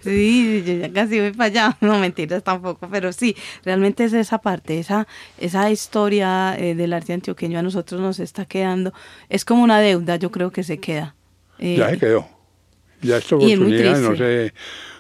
[0.02, 1.78] Sí, yo ya casi voy para allá.
[1.82, 7.14] No, mentiras tampoco, pero sí, realmente es esa parte, esa, esa historia eh, del arte
[7.14, 8.94] antioqueño a nosotros nos está quedando.
[9.30, 11.16] Es como una deuda, yo creo que se queda.
[11.60, 12.28] Eh, ya se quedó.
[13.04, 14.54] Ya esta y es muy oportunidad, no sé,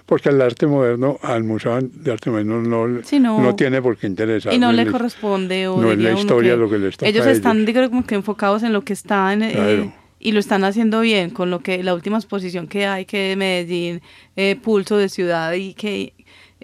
[0.06, 3.42] porque el arte moderno, al Museo de Arte Moderno no, Sí, no.
[3.42, 4.54] no tiene por qué interesar.
[4.54, 7.58] y no le corresponde o no es la historia lo que les toca ellos están
[7.58, 7.68] ellos.
[7.68, 9.94] digo, como que enfocados en lo que están eh, Claro.
[10.20, 13.36] y lo están haciendo bien con lo que la última exposición que hay que de
[13.38, 14.02] Medellín
[14.36, 16.14] eh, pulso de ciudad y que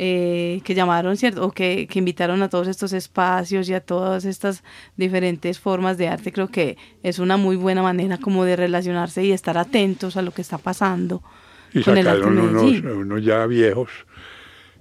[0.01, 4.23] eh, que llamaron cierto o que, que invitaron a todos estos espacios y a todas
[4.23, 4.63] estas
[4.95, 9.33] diferentes formas de arte creo que es una muy buena manera como de relacionarse y
[9.33, 11.21] estar atentos a lo que está pasando
[11.73, 13.89] Y con el arte sacaron en unos, unos ya viejos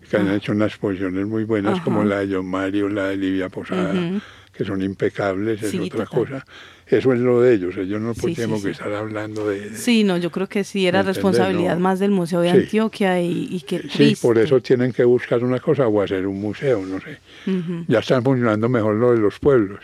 [0.08, 0.36] que han Ah.
[0.36, 1.84] hecho unas exposiciones muy buenas, Ajá.
[1.84, 4.20] como la de John Mario, la de Livia Posada, Ujú.
[4.58, 6.08] Que son impecables, es Sí, otra total.
[6.40, 6.46] cosa.
[6.86, 8.72] Eso es lo de ellos, ellos no Sí, sí, tenemos que sí.
[8.72, 9.70] estar hablando de...
[9.70, 11.80] de- Sí, no, yo creo que sí era responsabilidad No.
[11.80, 12.56] más del Museo de Sí.
[12.58, 16.40] Antioquia y, y qué Sí, por eso tienen que buscar una cosa o hacer un
[16.40, 17.18] museo, no sé.
[17.46, 17.84] Ujú.
[17.86, 19.80] Ya están funcionando mejor lo de los pueblos.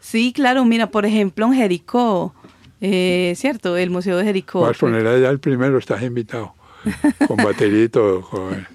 [0.00, 2.34] Sí, claro, mira, por ejemplo, en Jericó,
[2.80, 3.76] eh, ¿cierto?
[3.76, 4.62] El Museo de Jericó.
[4.62, 6.54] Vas a poner allá el primero, estás invitado.
[7.28, 8.22] Con batería y todo.
[8.22, 8.66] con-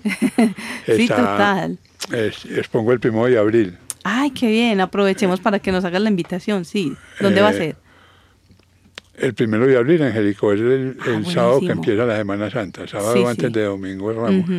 [0.86, 1.78] Sí, Está- total.
[2.14, 3.78] es- expongo el primero de abril.
[4.10, 6.94] Ay, qué bien, aprovechemos para que nos hagas la invitación, sí.
[7.20, 7.76] ¿Dónde va a Eh, ser?
[9.18, 12.88] El primero de abril Jericó es el, Ah, el sábado que empieza la Semana Santa,
[12.88, 13.52] sábado Sí, antes sí.
[13.52, 14.50] de Domingo de Ramos.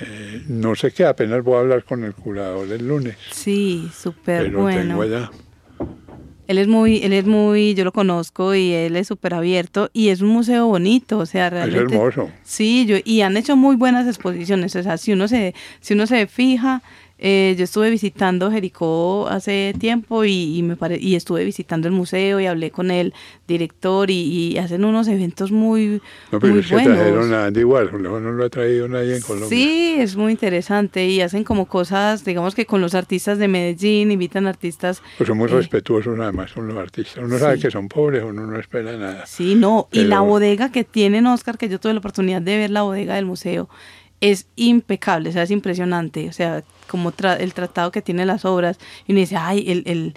[0.00, 4.50] Eh, no sé qué, apenas voy a hablar con el curador el lunes, Sí, súper
[4.50, 4.80] bueno.
[4.98, 5.30] tengo allá.
[6.48, 10.08] Él es muy, él es muy, yo lo conozco y él es súper abierto y
[10.08, 11.94] es un museo bonito, o sea, Es realmente.
[11.94, 12.30] hermoso.
[12.42, 16.06] Sí, yo, y han hecho muy buenas exposiciones, o sea, si uno se, si uno
[16.06, 16.82] se fija,
[17.24, 21.94] eh, yo estuve visitando Jericó hace tiempo y, y me pare- y estuve visitando el
[21.94, 23.14] museo y hablé con el
[23.46, 24.14] director y,
[24.54, 26.00] y hacen unos eventos muy,
[26.32, 26.96] No, pero muy buenos.
[26.96, 29.48] trajeron a Andy Warhol, no lo ha traído nadie en Colombia.
[29.48, 34.10] Sí, es muy interesante y hacen como cosas, digamos que con los artistas de Medellín,
[34.10, 35.00] invitan artistas.
[35.16, 37.22] Pues son muy eh, respetuosos además con los artistas.
[37.24, 39.26] Uno sabe que son pobres, uno no espera nada.
[39.26, 42.70] Sí, no, y la bodega que tienen Oscar, que yo tuve la oportunidad de ver
[42.70, 43.68] la bodega del museo,
[44.22, 48.44] es impecable, o sea, es impresionante, o sea, como tra- el tratado que tiene las
[48.46, 50.14] obras, y uno dice, ay, el, el,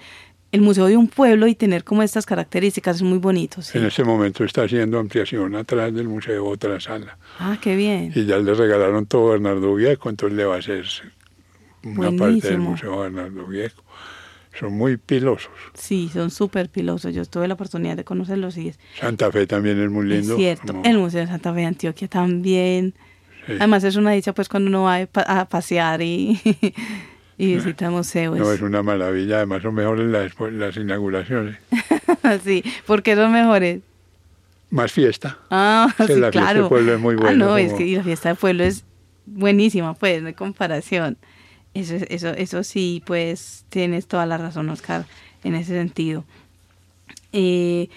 [0.51, 3.77] el museo de un pueblo y tener como estas características es muy bonito, sí.
[3.77, 7.17] En este momento está haciendo ampliación atrás del museo otra sala.
[7.39, 8.11] Ah, qué bien.
[8.15, 10.85] Y ya le regalaron todo a Bernardo Vieco, entonces le va a hacer
[11.83, 12.69] una parte del Buenísimo.
[12.71, 13.83] museo a Bernardo Vieco.
[14.59, 15.51] Son muy pilosos.
[15.73, 19.81] Sí, son súper pilosos, yo tuve la oportunidad de conocerlos y es, Santa Fe también
[19.81, 20.33] es muy lindo.
[20.35, 20.67] es cierto.
[20.73, 22.93] como- El Museo de Santa Fe de Antioquia también.
[23.47, 23.53] Sí.
[23.57, 26.39] Además es una dicha pues cuando uno va a pa- a pasear y,
[27.37, 28.37] y visita museos.
[28.37, 31.57] No, es una maravilla, además son mejores las, las inauguraciones.
[32.43, 33.81] sí, porque son mejores.
[34.71, 35.37] Más fiesta.
[35.51, 36.59] Ah, sí, la fiesta claro.
[36.61, 38.83] del pueblo es muy Ah, buena, no, es que la fiesta del pueblo es
[39.25, 41.17] buenísima, pues, no hay comparación.
[41.73, 45.05] Eso, es- eso, eso sí, pues, tienes toda la razón, Oscar,
[45.43, 46.23] en ese sentido.
[47.33, 47.89] Eh,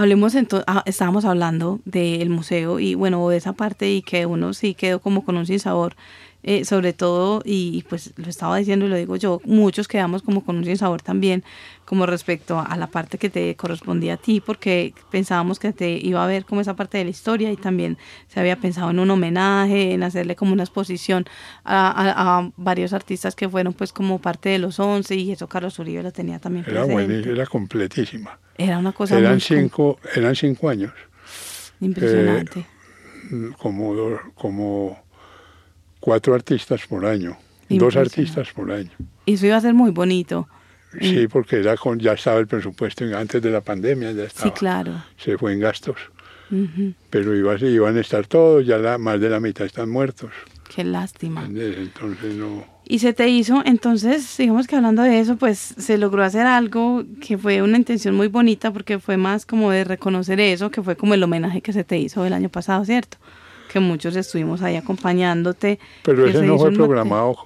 [0.00, 4.74] hablemos entonces, estábamos hablando del museo y bueno, de esa parte y que uno sí
[4.74, 5.94] quedó como con un sinsabor,
[6.42, 10.22] eh, sobre todo, y, y pues lo estaba diciendo y lo digo yo, muchos quedamos
[10.22, 11.44] como con un sinsabor también,
[11.84, 16.22] como respecto a, la parte que te correspondía a ti, porque pensábamos que te iba
[16.22, 17.98] a ver como esa parte de la historia y también
[18.28, 21.24] se había pensado en un homenaje, en hacerle como una exposición
[21.64, 25.48] a, a- a varios artistas que fueron pues como parte de los once y eso
[25.48, 27.30] Carlos Uribe lo tenía también Era presente.
[27.32, 28.38] era completísima.
[28.56, 30.92] Era una cosa Eran muy cinco, eran cinco años,
[31.80, 32.66] impresionante.
[33.30, 33.94] mm, como,
[34.34, 34.98] como
[36.00, 37.36] cuatro artistas por año,
[37.68, 38.90] dos artistas por año.
[39.26, 40.48] Y eso iba a ser muy bonito.
[41.00, 44.50] Sí, porque era con, ya estaba el presupuesto antes de la pandemia, ya estaba.
[44.50, 45.04] Sí, claro.
[45.16, 45.96] Se fue en gastos,
[46.50, 46.94] Ujú.
[47.10, 50.30] pero iba, iban a estar todos, ya la, más de la mitad están muertos.
[50.74, 51.42] Qué lástima.
[51.42, 51.78] ¿entendés?
[51.78, 52.64] Entonces no.
[52.84, 57.04] Y se te hizo, entonces, digamos que hablando de eso, pues se logró hacer algo
[57.20, 60.96] que fue una intención muy bonita porque fue más como de reconocer eso, que fue
[60.96, 63.16] como el homenaje que se te hizo el año pasado, ¿cierto?
[63.70, 65.78] Que muchos estuvimos ahí acompañándote.
[66.02, 67.36] Pero ese se no fue programado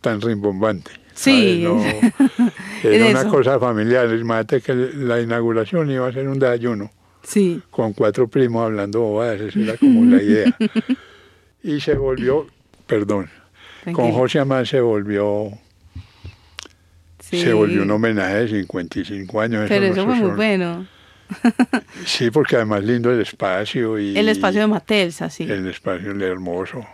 [0.00, 0.92] tan rimbombante.
[1.14, 1.62] Sí.
[1.64, 1.82] No,
[2.84, 3.30] era una eso.
[3.30, 4.06] cosa familiar.
[4.14, 6.90] Imagínate que la inauguración iba a ser un desayuno
[7.22, 7.60] Sí.
[7.70, 9.40] con cuatro primos hablando bobadas.
[9.40, 10.56] Esa era como la idea.
[11.66, 12.46] Y se volvió,
[12.86, 13.30] perdón,
[13.84, 14.18] con tranquilo.
[14.18, 15.48] José Amán se volvió
[17.20, 17.40] Sí.
[17.40, 19.64] se volvió un homenaje de 55 años.
[19.66, 20.86] Pero eso, fue muy bueno.
[22.06, 23.98] sí, porque además lindo el espacio.
[23.98, 25.44] y El espacio de Matelsa, sí.
[25.44, 26.86] El espacio hermoso.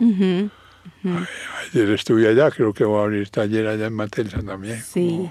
[1.73, 4.81] Ayer estuve allá, creo que voy a abrir taller allá en Matelsa también.
[4.81, 5.29] Sí.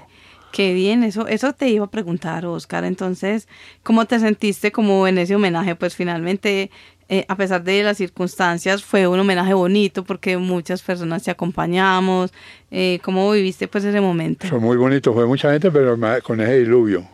[0.51, 2.83] Qué bien, eso, eso te iba a preguntar, Oscar.
[2.83, 3.47] Entonces,
[3.83, 5.75] ¿cómo te sentiste como en ese homenaje?
[5.75, 6.69] Pues finalmente,
[7.07, 12.33] eh, a pesar de las circunstancias, fue un homenaje bonito porque muchas personas te acompañamos.
[12.69, 14.47] Eh, ¿Cómo viviste pues ese momento?
[14.47, 17.07] Fue muy bonito, fue mucha gente, pero con ese diluvio.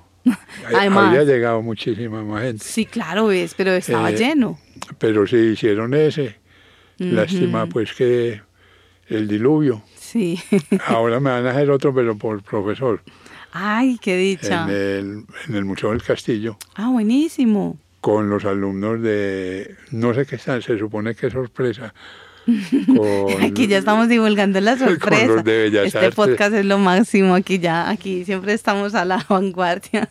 [0.75, 2.63] Además, Había llegado muchísima más gente.
[2.65, 4.59] Sí, claro, ves, pero estaba Eh, lleno.
[4.99, 6.35] Pero sí hicieron ese.
[6.97, 8.41] Lástima pues que
[9.07, 9.83] el diluvio.
[9.95, 10.39] Sí.
[10.87, 13.01] Ahora me van a hacer otro, pero por profesor,
[13.51, 14.63] Ay, qué dicha.
[14.63, 17.77] en el, en el Museo del Castillo, Ah, buenísimo.
[18.01, 21.93] con los alumnos de, no sé qué están, se supone que es sorpresa.
[22.85, 25.25] Con, Aquí ya estamos divulgando la con sorpresa.
[25.27, 26.15] los de Bellas este Artes.
[26.15, 30.09] podcast es lo máximo aquí ya, aquí siempre estamos a la vanguardia.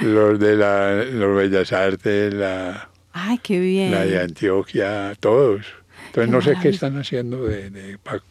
[0.00, 3.90] los de la, los Bellas Artes, la, Ay, qué bien.
[3.90, 5.66] la de Antioquia, todos.
[6.06, 8.22] Entonces no sé qué están haciendo de, de para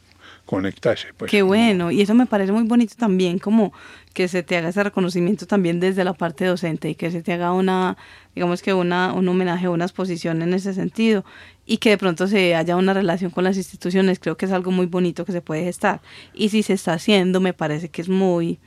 [0.46, 1.14] conectarse.
[1.16, 3.72] Pues, Qué como- bueno, y eso me parece muy bonito también, como
[4.14, 7.34] que se te haga ese reconocimiento también desde la parte docente y que se te
[7.34, 7.96] haga una,
[8.34, 11.24] digamos que una, un homenaje, una exposición en ese sentido
[11.72, 14.72] y que de pronto se haya una relación con las instituciones, creo que es algo
[14.72, 16.02] muy bonito que se puede gestar.
[16.34, 18.58] Y si se está haciendo, me parece que es muy,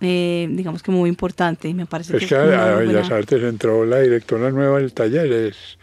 [0.00, 3.16] eh, digamos que muy importante y me parece Es que que es a, Bellas buena-
[3.16, 5.78] Artes entró la directora nueva del taller, es,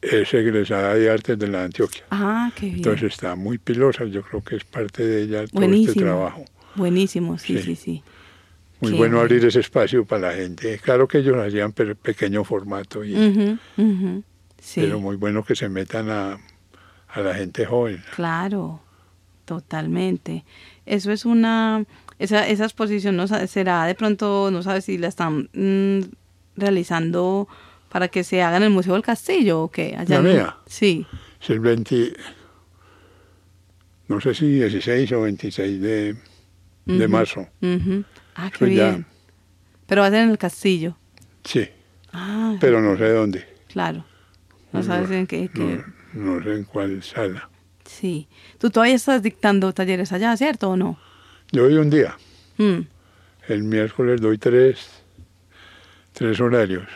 [0.00, 2.04] es egresada de Artes de la Antioquia.
[2.10, 2.76] Ah, qué bien.
[2.78, 6.06] Entonces está muy pilosa, yo creo que es parte de ella todo este Buenísimo.
[6.06, 6.44] trabajo.
[6.74, 7.76] Buenísimo, sí, sí, Sí.
[7.76, 8.02] sí.
[8.80, 10.78] Muy Qué bueno abrir ese espacio para la gente.
[10.82, 14.22] Claro que ellos hacían pe- pequeño formato, y, ujú.
[14.64, 14.80] Sí.
[14.80, 16.38] pero muy bueno que se metan a,
[17.08, 18.00] a la gente joven.
[18.14, 18.80] Claro,
[19.44, 20.44] totalmente.
[20.86, 21.84] Eso es una,
[22.20, 26.00] esa, esa exposición no será de pronto, no sabes si la están mm,
[26.56, 27.48] realizando
[27.88, 29.96] para que se haga en el Museo del Castillo o qué.
[29.98, 30.56] Allá ¿La mía?
[30.66, 31.04] Sí.
[31.42, 32.12] Es el 20,
[34.08, 36.16] no sé si 16 o 26 de,
[36.86, 37.48] de marzo.
[38.34, 38.90] Ah, qué Pues ya.
[38.90, 39.06] bien.
[39.86, 40.96] Pero va a ser en el Castillo.
[41.44, 41.68] Sí,
[42.14, 43.46] Ah, pero no sé dónde.
[43.68, 44.04] claro.
[44.72, 45.48] No sabes en qué.
[45.52, 45.82] qué-
[46.14, 47.48] No, no sé en cuál sala.
[47.84, 48.28] Sí.
[48.58, 50.98] Tú todavía estás dictando talleres allá, ¿cierto o no?
[51.50, 52.16] Yo hoy un día,
[52.58, 52.80] Mm,
[53.48, 55.02] el miércoles doy tres,
[56.12, 56.86] tres horarios,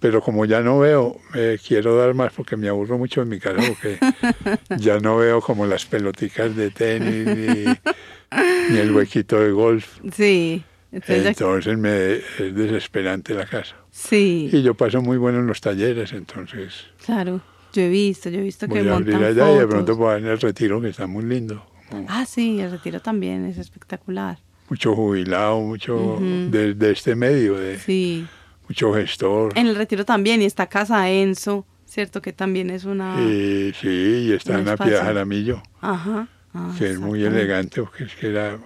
[0.00, 3.38] pero como ya no veo, eh, quiero dar más porque me aburro mucho en mi
[3.40, 3.98] casa porque
[4.78, 7.64] ya no veo como las peloticas de tenis ni,
[8.70, 9.98] ni el huequito de golf.
[10.12, 10.62] Sí.
[10.92, 13.76] Entonces, Entonces me es desesperante la casa.
[13.96, 17.40] Sí, Y yo paso muy bueno en los talleres, entonces claro.
[17.72, 20.18] Yo he visto, yo he visto que voy a abrir allá y de pronto voy
[20.18, 21.64] en el retiro que está muy lindo.
[22.08, 24.38] Ah, sí, el retiro también es espectacular.
[24.68, 26.50] Mucho jubilado, mucho Ujú.
[26.50, 28.26] de, de este medio, de Sí.
[28.68, 29.52] mucho gestor.
[29.56, 32.22] En el retiro también, y está Casa Enzo, ¿cierto?
[32.22, 33.14] Que también es una...
[33.20, 33.88] Y sí,
[34.28, 34.76] y está en la.
[34.76, 36.28] Piedad Jaramillo, Ajá.
[36.54, 38.56] Ah, que es muy elegante, porque es que era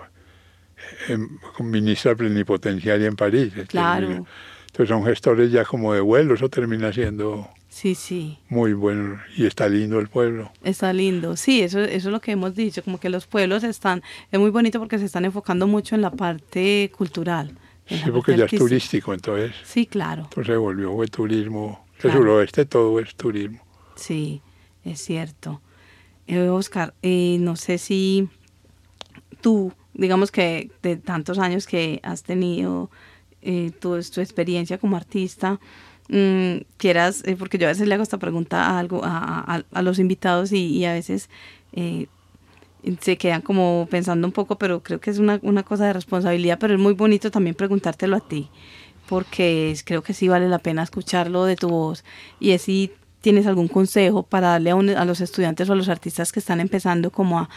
[1.08, 1.18] eh,
[1.60, 3.44] ministra plenipotenciaria en París.
[3.44, 4.26] Entonces, Claro.
[4.78, 8.38] Entonces son gestores ya como de vuelo, eso termina siendo Sí, sí.
[8.48, 10.52] muy bueno y está lindo el pueblo.
[10.62, 11.36] Está lindo.
[11.36, 14.50] Sí, eso, eso es lo que hemos dicho, como que los pueblos están, es muy
[14.50, 17.58] bonito porque se están enfocando mucho en la parte cultural.
[17.88, 20.22] Sí, porque ya es turístico, entonces, Sí, claro.
[20.28, 21.84] entonces se volvió fue turismo.
[21.96, 22.18] El Claro.
[22.18, 23.58] suroeste todo es turismo.
[23.96, 24.40] Sí,
[24.84, 25.60] es cierto.
[26.28, 28.28] Eh, Oscar, eh, no sé si
[29.40, 32.90] tú, digamos que de tantos años que has tenido
[33.42, 35.58] eh, tu, tu experiencia como artista,
[36.08, 39.82] mm, quieras, eh, porque yo a veces le hago esta pregunta a, algo, a, a-
[39.82, 41.28] los invitados y, a veces
[41.72, 42.06] eh,
[43.00, 46.58] se quedan como pensando un poco, pero creo que es una, una cosa de responsabilidad,
[46.58, 48.48] pero es muy bonito también preguntártelo a ti,
[49.08, 52.04] porque creo que sí vale la pena escucharlo de tu voz
[52.40, 55.88] y si tienes algún consejo para darle a, un- a los estudiantes o a los
[55.88, 57.48] artistas que están empezando como a,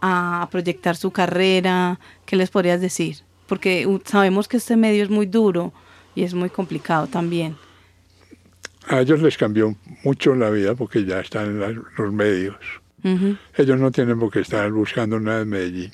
[0.00, 3.18] a proyectar su carrera, ¿qué les podrías decir?
[3.46, 5.72] Porque sabemos que este medio es muy duro
[6.14, 7.56] y es muy complicado también.
[8.88, 12.56] A ellos les cambió mucho la vida porque ya están en los medios.
[13.56, 15.92] Ellos no tienen por qué estar buscando nada en Medellín.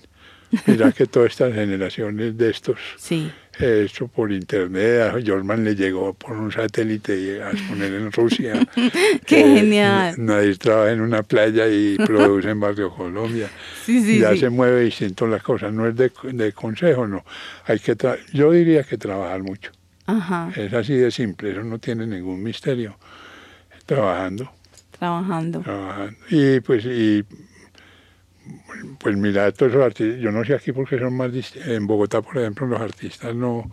[0.66, 3.30] Mira que todas estas generaciones de estos, Sí,
[3.60, 8.54] hecho por internet, a Jorman le llegó por un satélite y a exponer en Rusia.
[9.26, 10.14] Qué Eh, genial.
[10.18, 13.48] Nadie trabaja en una playa y produce en Barrio Colombia.
[13.84, 14.18] sí, sí.
[14.20, 14.38] ya sí.
[14.40, 17.24] se mueve distinto la cosa, no es de, de consejo, no.
[17.66, 19.72] Hay que tra- yo diría que trabajar mucho.
[20.06, 22.96] Ajá, Es así de simple, eso no tiene ningún misterio.
[23.86, 24.50] Trabajando,
[24.98, 25.60] trabajando.
[25.60, 26.16] trabajando.
[26.30, 27.24] Y pues y
[28.98, 31.70] Pues mira, todos esos artistas, yo no sé aquí porque son más distintos.
[31.70, 33.70] En Bogotá, por ejemplo, los artistas no,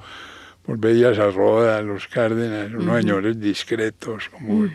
[0.63, 4.67] pues veías a Roda, a los Cárdenas, unos señores discretos, como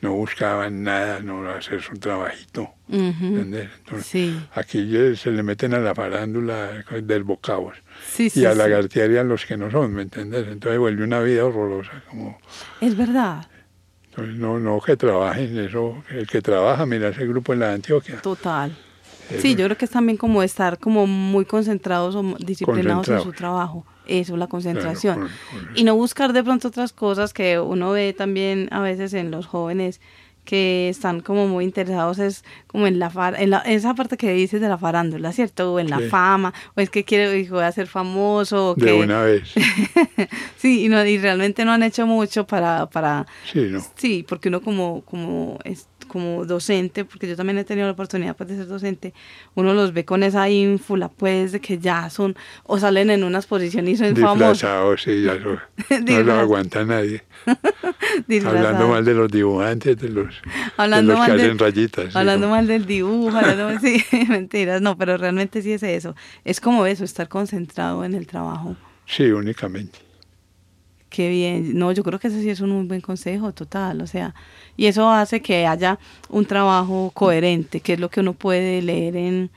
[0.00, 2.70] no buscaban nada, no hacer su trabajito.
[2.88, 3.68] ¿entendés?
[3.78, 4.40] Entonces, Sí.
[4.54, 7.74] Aquí se le meten a la farándula del bocavos
[8.08, 10.46] Sí, sí, y a la gartería los que no son, ¿me entiendes?
[10.48, 12.38] Entonces vuelve una vida horrorosa, como
[12.80, 13.46] Es verdad,
[14.10, 18.20] entonces, no, no que trabajen, eso, el que trabaja, mira ese grupo en la Antioquia.
[18.22, 18.74] total.
[19.40, 23.32] Sí, yo creo que es también como estar como muy concentrados o disciplinados en su
[23.32, 23.84] trabajo.
[24.06, 25.18] Eso, la concentración.
[25.18, 29.12] con- con- y no buscar de pronto otras cosas que uno ve también a veces
[29.14, 30.00] en los jóvenes
[30.44, 34.30] que están como muy interesados es como en la, far- en la esa parte que
[34.32, 35.72] dices de la farándula, ¿cierto?
[35.74, 36.04] O en la Sí.
[36.08, 39.52] fama, o es que quiere y voy a ser famoso, o De que una vez.
[40.56, 43.80] sí, y, no, y realmente no han hecho mucho para, para Sí, ¿no?
[43.96, 48.36] Sí, porque uno como, como, es, como docente, porque yo también he tenido la oportunidad
[48.36, 49.12] pues, de ser docente,
[49.54, 53.38] uno los ve con esa ínfula, pues, de que ya son, o salen en una
[53.38, 54.52] exposición y son famosos.
[54.52, 55.58] Disfrazados, sí, ya eso,
[56.06, 57.22] no lo aguanta nadie.
[58.46, 60.34] Hablando mal de los dibujantes, de los,
[60.76, 62.12] Hablando de los que hacen rayitas.
[62.12, 65.82] sí, Hablando como- mal del dibujo, hablando mal, sí, mentiras, no, pero realmente sí es
[65.82, 66.14] eso.
[66.44, 68.76] Es como eso, estar concentrado en el trabajo.
[69.06, 69.98] Sí, únicamente.
[71.08, 71.78] Qué bien.
[71.78, 74.00] No, yo creo que ese sí es un muy buen consejo, total.
[74.02, 74.34] O sea,
[74.76, 75.98] y eso hace que haya
[76.28, 79.50] un trabajo coherente, que es lo que uno puede leer en,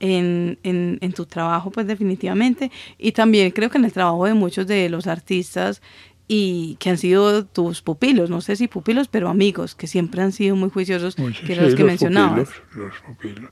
[0.00, 2.70] en, en, en tu trabajo, pues definitivamente.
[2.98, 5.82] Y también creo que en el trabajo de muchos de los artistas
[6.26, 10.32] y que han sido tus pupilos, no sé si pupilos, pero amigos, que siempre han
[10.32, 12.48] sido muy juiciosos, que sí, eran los que los mencionabas.
[12.48, 13.50] pupilos, los pupilos.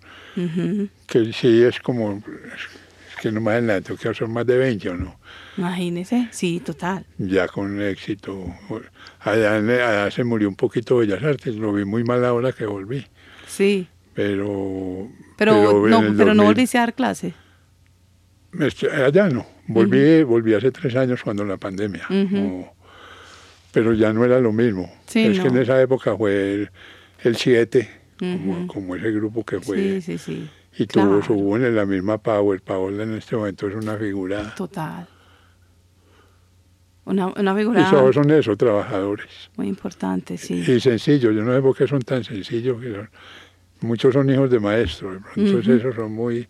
[1.06, 2.81] Que sí es como, es
[3.22, 5.16] que no más la Antioquia son más de 20 o no.
[5.56, 7.06] Imagínese, sí, total.
[7.18, 8.52] Ya con éxito.
[9.20, 13.06] Allá, se murió un poquito Bellas Artes, lo vi muy mal ahora que volví.
[13.46, 15.08] Sí, Pero.
[15.38, 17.34] pero, no, pero no 2000 volviste a dar clase.
[18.58, 19.46] Este, Allá no.
[19.68, 22.08] Volví, volví hace tres años cuando la pandemia.
[23.70, 24.92] Pero ya no era lo mismo.
[25.06, 26.70] Sí, es que en esa época fue el,
[27.22, 30.00] el 7, como, como ese grupo que fue.
[30.00, 30.50] Sí, sí, sí.
[30.78, 31.22] Y tuvo claro.
[31.22, 32.60] su hubo en la misma Power.
[32.62, 34.54] Power en este momento es una figura.
[34.54, 35.06] Total.
[37.04, 39.28] Una, una Y figura todos son eso, trabajadores.
[39.56, 40.54] muy importante, sí.
[40.66, 41.34] Y sencillos.
[41.34, 42.80] Yo no sé por qué son tan sencillos.
[42.80, 43.10] que son-
[43.80, 45.18] muchos son hijos de maestros.
[45.34, 46.46] Entonces esos son muy,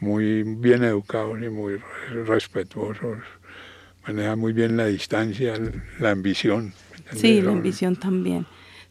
[0.00, 3.18] muy bien educados y muy re- respetuosos.
[4.06, 5.54] Manejan muy bien la distancia,
[6.00, 6.72] la ambición.
[7.14, 8.46] Sí, la ambición también.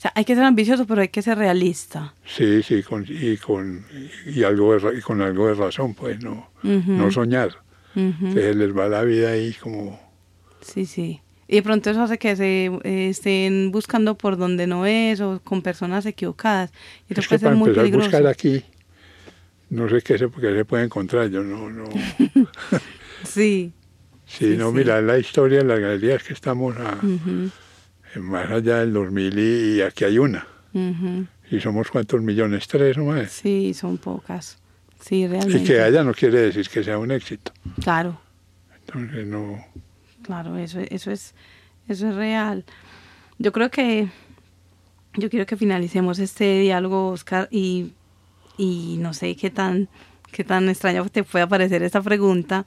[0.06, 2.14] Sea, hay que ser ambicioso, pero hay que ser realista.
[2.28, 3.84] Sí, sí, con, y, con,
[4.28, 7.49] y, algo de, y con algo de razón, pues, no, Ujú, no soñar.
[7.95, 8.28] ujú.
[8.36, 9.99] Que se les va la vida ahí como...
[10.62, 11.22] Sí, sí.
[11.47, 15.41] Y de pronto eso hace que se eh, estén buscando por donde no es o
[15.43, 16.72] con personas equivocadas.
[17.10, 18.10] Y eso Es que puede ser para muy empezar a peligroso.
[18.10, 18.64] buscar aquí,
[19.72, 21.30] no sé qué se, qué se puede encontrar.
[21.32, 21.86] Yo no, no.
[23.24, 23.72] Sí.
[24.28, 24.76] Sí, Sí, no, sí.
[24.78, 27.49] mira, la historia de las galerías que estamos a- ujú,
[28.20, 30.47] más allá del 2000 y, y aquí hay una.
[31.51, 33.32] Y somos cuántos millones, tres o más.
[33.32, 34.57] Sí, son pocas.
[34.99, 35.63] Sí, Y realmente.
[35.63, 37.51] que haya no quiere decir que sea un éxito.
[37.82, 38.20] Claro.
[38.80, 39.63] Entonces, no.
[40.24, 41.34] Claro, eso, eso es,
[41.88, 42.66] eso es real.
[43.38, 44.07] Yo creo que
[45.16, 47.93] yo quiero que finalicemos este diálogo, Oscar, y,
[48.57, 49.88] y no sé qué tan,
[50.32, 52.66] qué tan extraño te puede parecer esta pregunta,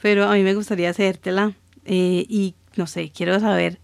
[0.00, 1.52] pero a mí me gustaría hacértela.
[1.84, 3.78] eh, y no sé, quiero saber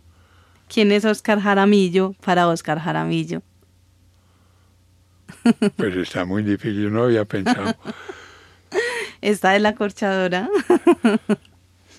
[0.69, 3.43] quién es Oscar Jaramillo para Oscar Jaramillo.
[5.77, 7.75] Pues está muy difícil, yo no había pensado.
[9.21, 10.49] Esta es la corchadora.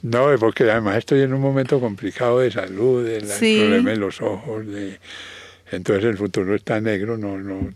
[0.03, 3.55] No, porque además estoy en un momento complicado de salud, de la- Sí.
[3.59, 4.99] el problema en los ojos, de,
[5.71, 7.71] entonces el futuro está negro, no, no,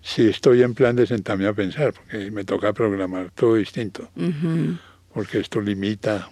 [0.00, 4.08] sí estoy en plan de sentarme a pensar, porque me toca programar todo distinto,
[5.12, 6.30] porque esto limita,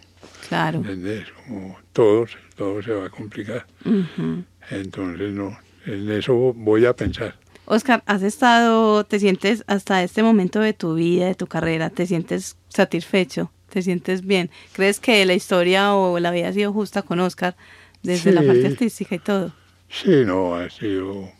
[0.48, 0.78] claro.
[0.78, 1.26] ¿entendés?
[1.46, 2.24] Como todo,
[2.56, 4.44] todo se va a complicar, Ujú.
[4.70, 7.36] entonces no, en eso voy a pensar.
[7.66, 12.06] Oscar, ¿has estado, te sientes hasta este momento de tu vida, de tu carrera, te
[12.06, 13.50] sientes satisfecho?
[13.70, 14.50] ¿Te sientes bien?
[14.74, 17.56] ¿Crees que la historia o la vida ha sido justa con Oscar
[18.02, 18.46] desde la Sí.
[18.46, 19.52] parte artística y todo?
[19.88, 21.30] Sí, no, ha sido,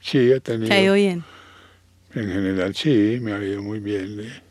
[0.00, 1.24] sí, he tenido, ¿Te ha ido bien?
[2.14, 4.20] en general sí, me ha ido muy bien.
[4.20, 4.42] eh.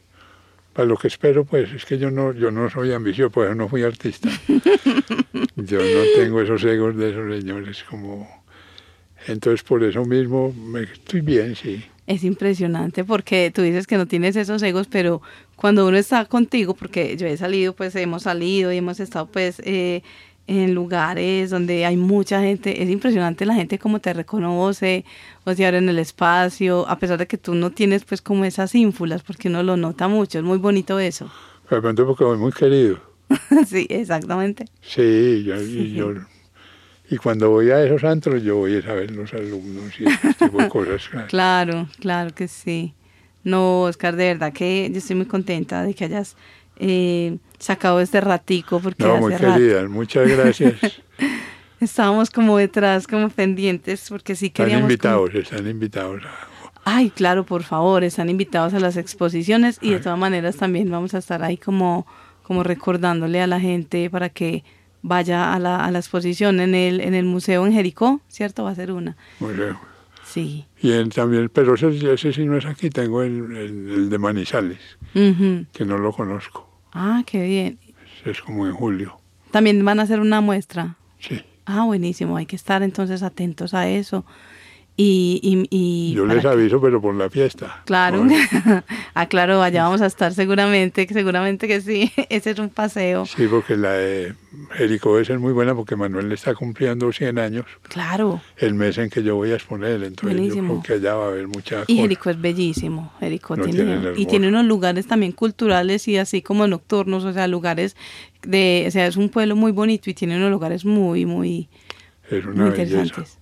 [0.73, 3.69] Para lo que espero, pues, es que yo no, yo no soy ambicioso, pues no
[3.69, 4.29] fui artista.
[5.55, 8.43] yo no tengo esos egos de esos señores como...
[9.27, 11.83] Entonces, por eso mismo, me, estoy bien, sí.
[12.05, 15.21] Es impresionante porque tú dices que no tienes esos egos, pero
[15.55, 19.61] cuando uno está contigo, porque yo he salido, pues hemos salido y hemos estado pues
[19.63, 20.01] eh,
[20.47, 22.83] en lugares donde hay mucha gente.
[22.83, 25.05] Es impresionante la gente como te reconoce,
[25.45, 28.75] o sea, en el espacio, a pesar de que tú no tienes pues como esas
[28.75, 31.31] ínfulas, porque uno lo nota mucho, es muy bonito eso.
[31.69, 33.12] De pronto porque soy muy querido.
[33.67, 34.65] sí, exactamente.
[34.81, 36.13] Sí, yo, Y, yo,
[37.09, 40.57] y cuando voy a esos antros, yo voy a ver los alumnos y ese tipo
[40.57, 41.09] de cosas.
[41.27, 41.87] Claro.
[41.99, 42.93] claro, que sí.
[43.43, 46.35] No, Oscar, de verdad que yo estoy muy contenta de que hayas
[46.77, 48.79] eh, sacado este ratico.
[48.79, 51.01] Porque no, muy querida, muchas gracias.
[51.79, 54.89] Estábamos como detrás, como pendientes, porque sí queríamos...
[54.89, 56.23] Están invitados, están invitados.
[56.85, 61.13] Ay, claro, por favor, están invitados a las exposiciones y de todas maneras también vamos
[61.13, 62.07] a estar ahí como,
[62.43, 64.63] como recordándole a la gente para que
[65.01, 68.63] vaya a la, a la exposición en el, en el museo en Jericó, ¿cierto?
[68.63, 69.17] Va a ser una.
[69.39, 69.79] Museo.
[70.25, 70.65] Sí.
[70.81, 74.79] Y también, pero ese, ese, sí no es aquí, tengo el, el, de Manizales,
[75.13, 76.67] que no lo conozco.
[76.91, 77.79] Ah, qué bien.
[78.25, 79.17] Es como en julio.
[79.51, 80.95] ¿También van a hacer una muestra?
[81.19, 81.41] Sí.
[81.65, 84.25] Ah, buenísimo, hay que estar entonces atentos a eso.
[84.95, 87.81] Y, y, y Yo les aviso, pero por la fiesta.
[87.85, 88.27] Claro,
[89.15, 93.25] ah, claro, allá vamos a estar seguramente, seguramente que sí, ese es un paseo.
[93.25, 94.35] Sí, porque la de
[94.73, 97.65] Jericó es muy buena porque Manuel le está cumpliendo 100 años.
[97.87, 98.41] Claro.
[98.55, 100.75] El mes en que yo voy a exponer, entonces Buenísimo.
[100.75, 104.27] yo creo que allá va a haber mucha Y Jericó es bellísimo, Jericó tiene, y
[104.27, 107.95] tiene unos lugares también culturales y así como nocturnos, o sea, lugares
[108.43, 111.67] de, o sea, es un pueblo muy bonito y tiene unos lugares muy, muy,
[112.29, 113.39] es una muy interesantes.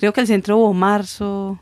[0.00, 1.60] Creo que el centro hubo marzo.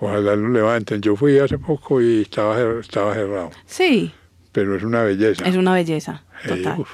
[0.00, 1.00] Ojalá lo levanten.
[1.00, 3.52] Yo fui hace poco y estaba, estaba cerrado.
[3.64, 4.12] Sí.
[4.50, 5.44] Pero es una belleza.
[5.44, 6.84] Es una belleza, total.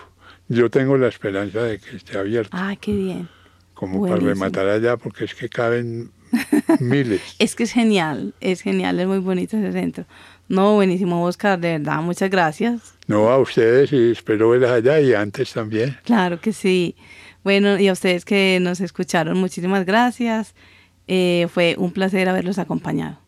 [0.48, 2.50] yo tengo la esperanza de que esté abierto.
[2.52, 3.28] Ah, qué bien.
[3.72, 6.11] Como para rematar allá, porque es que caben
[6.80, 7.22] miles.
[7.38, 10.04] es que es genial, es genial, es muy bonito ese centro.
[10.48, 12.94] No, buenísimo, Oscar, de verdad, muchas gracias.
[13.06, 15.96] No, a ustedes y espero verlas allá y antes también.
[16.04, 16.96] Claro que sí.
[17.43, 20.55] Bueno, y a ustedes que nos escucharon, muchísimas gracias.
[21.07, 23.18] Eh, fue un placer haberlos acompañado.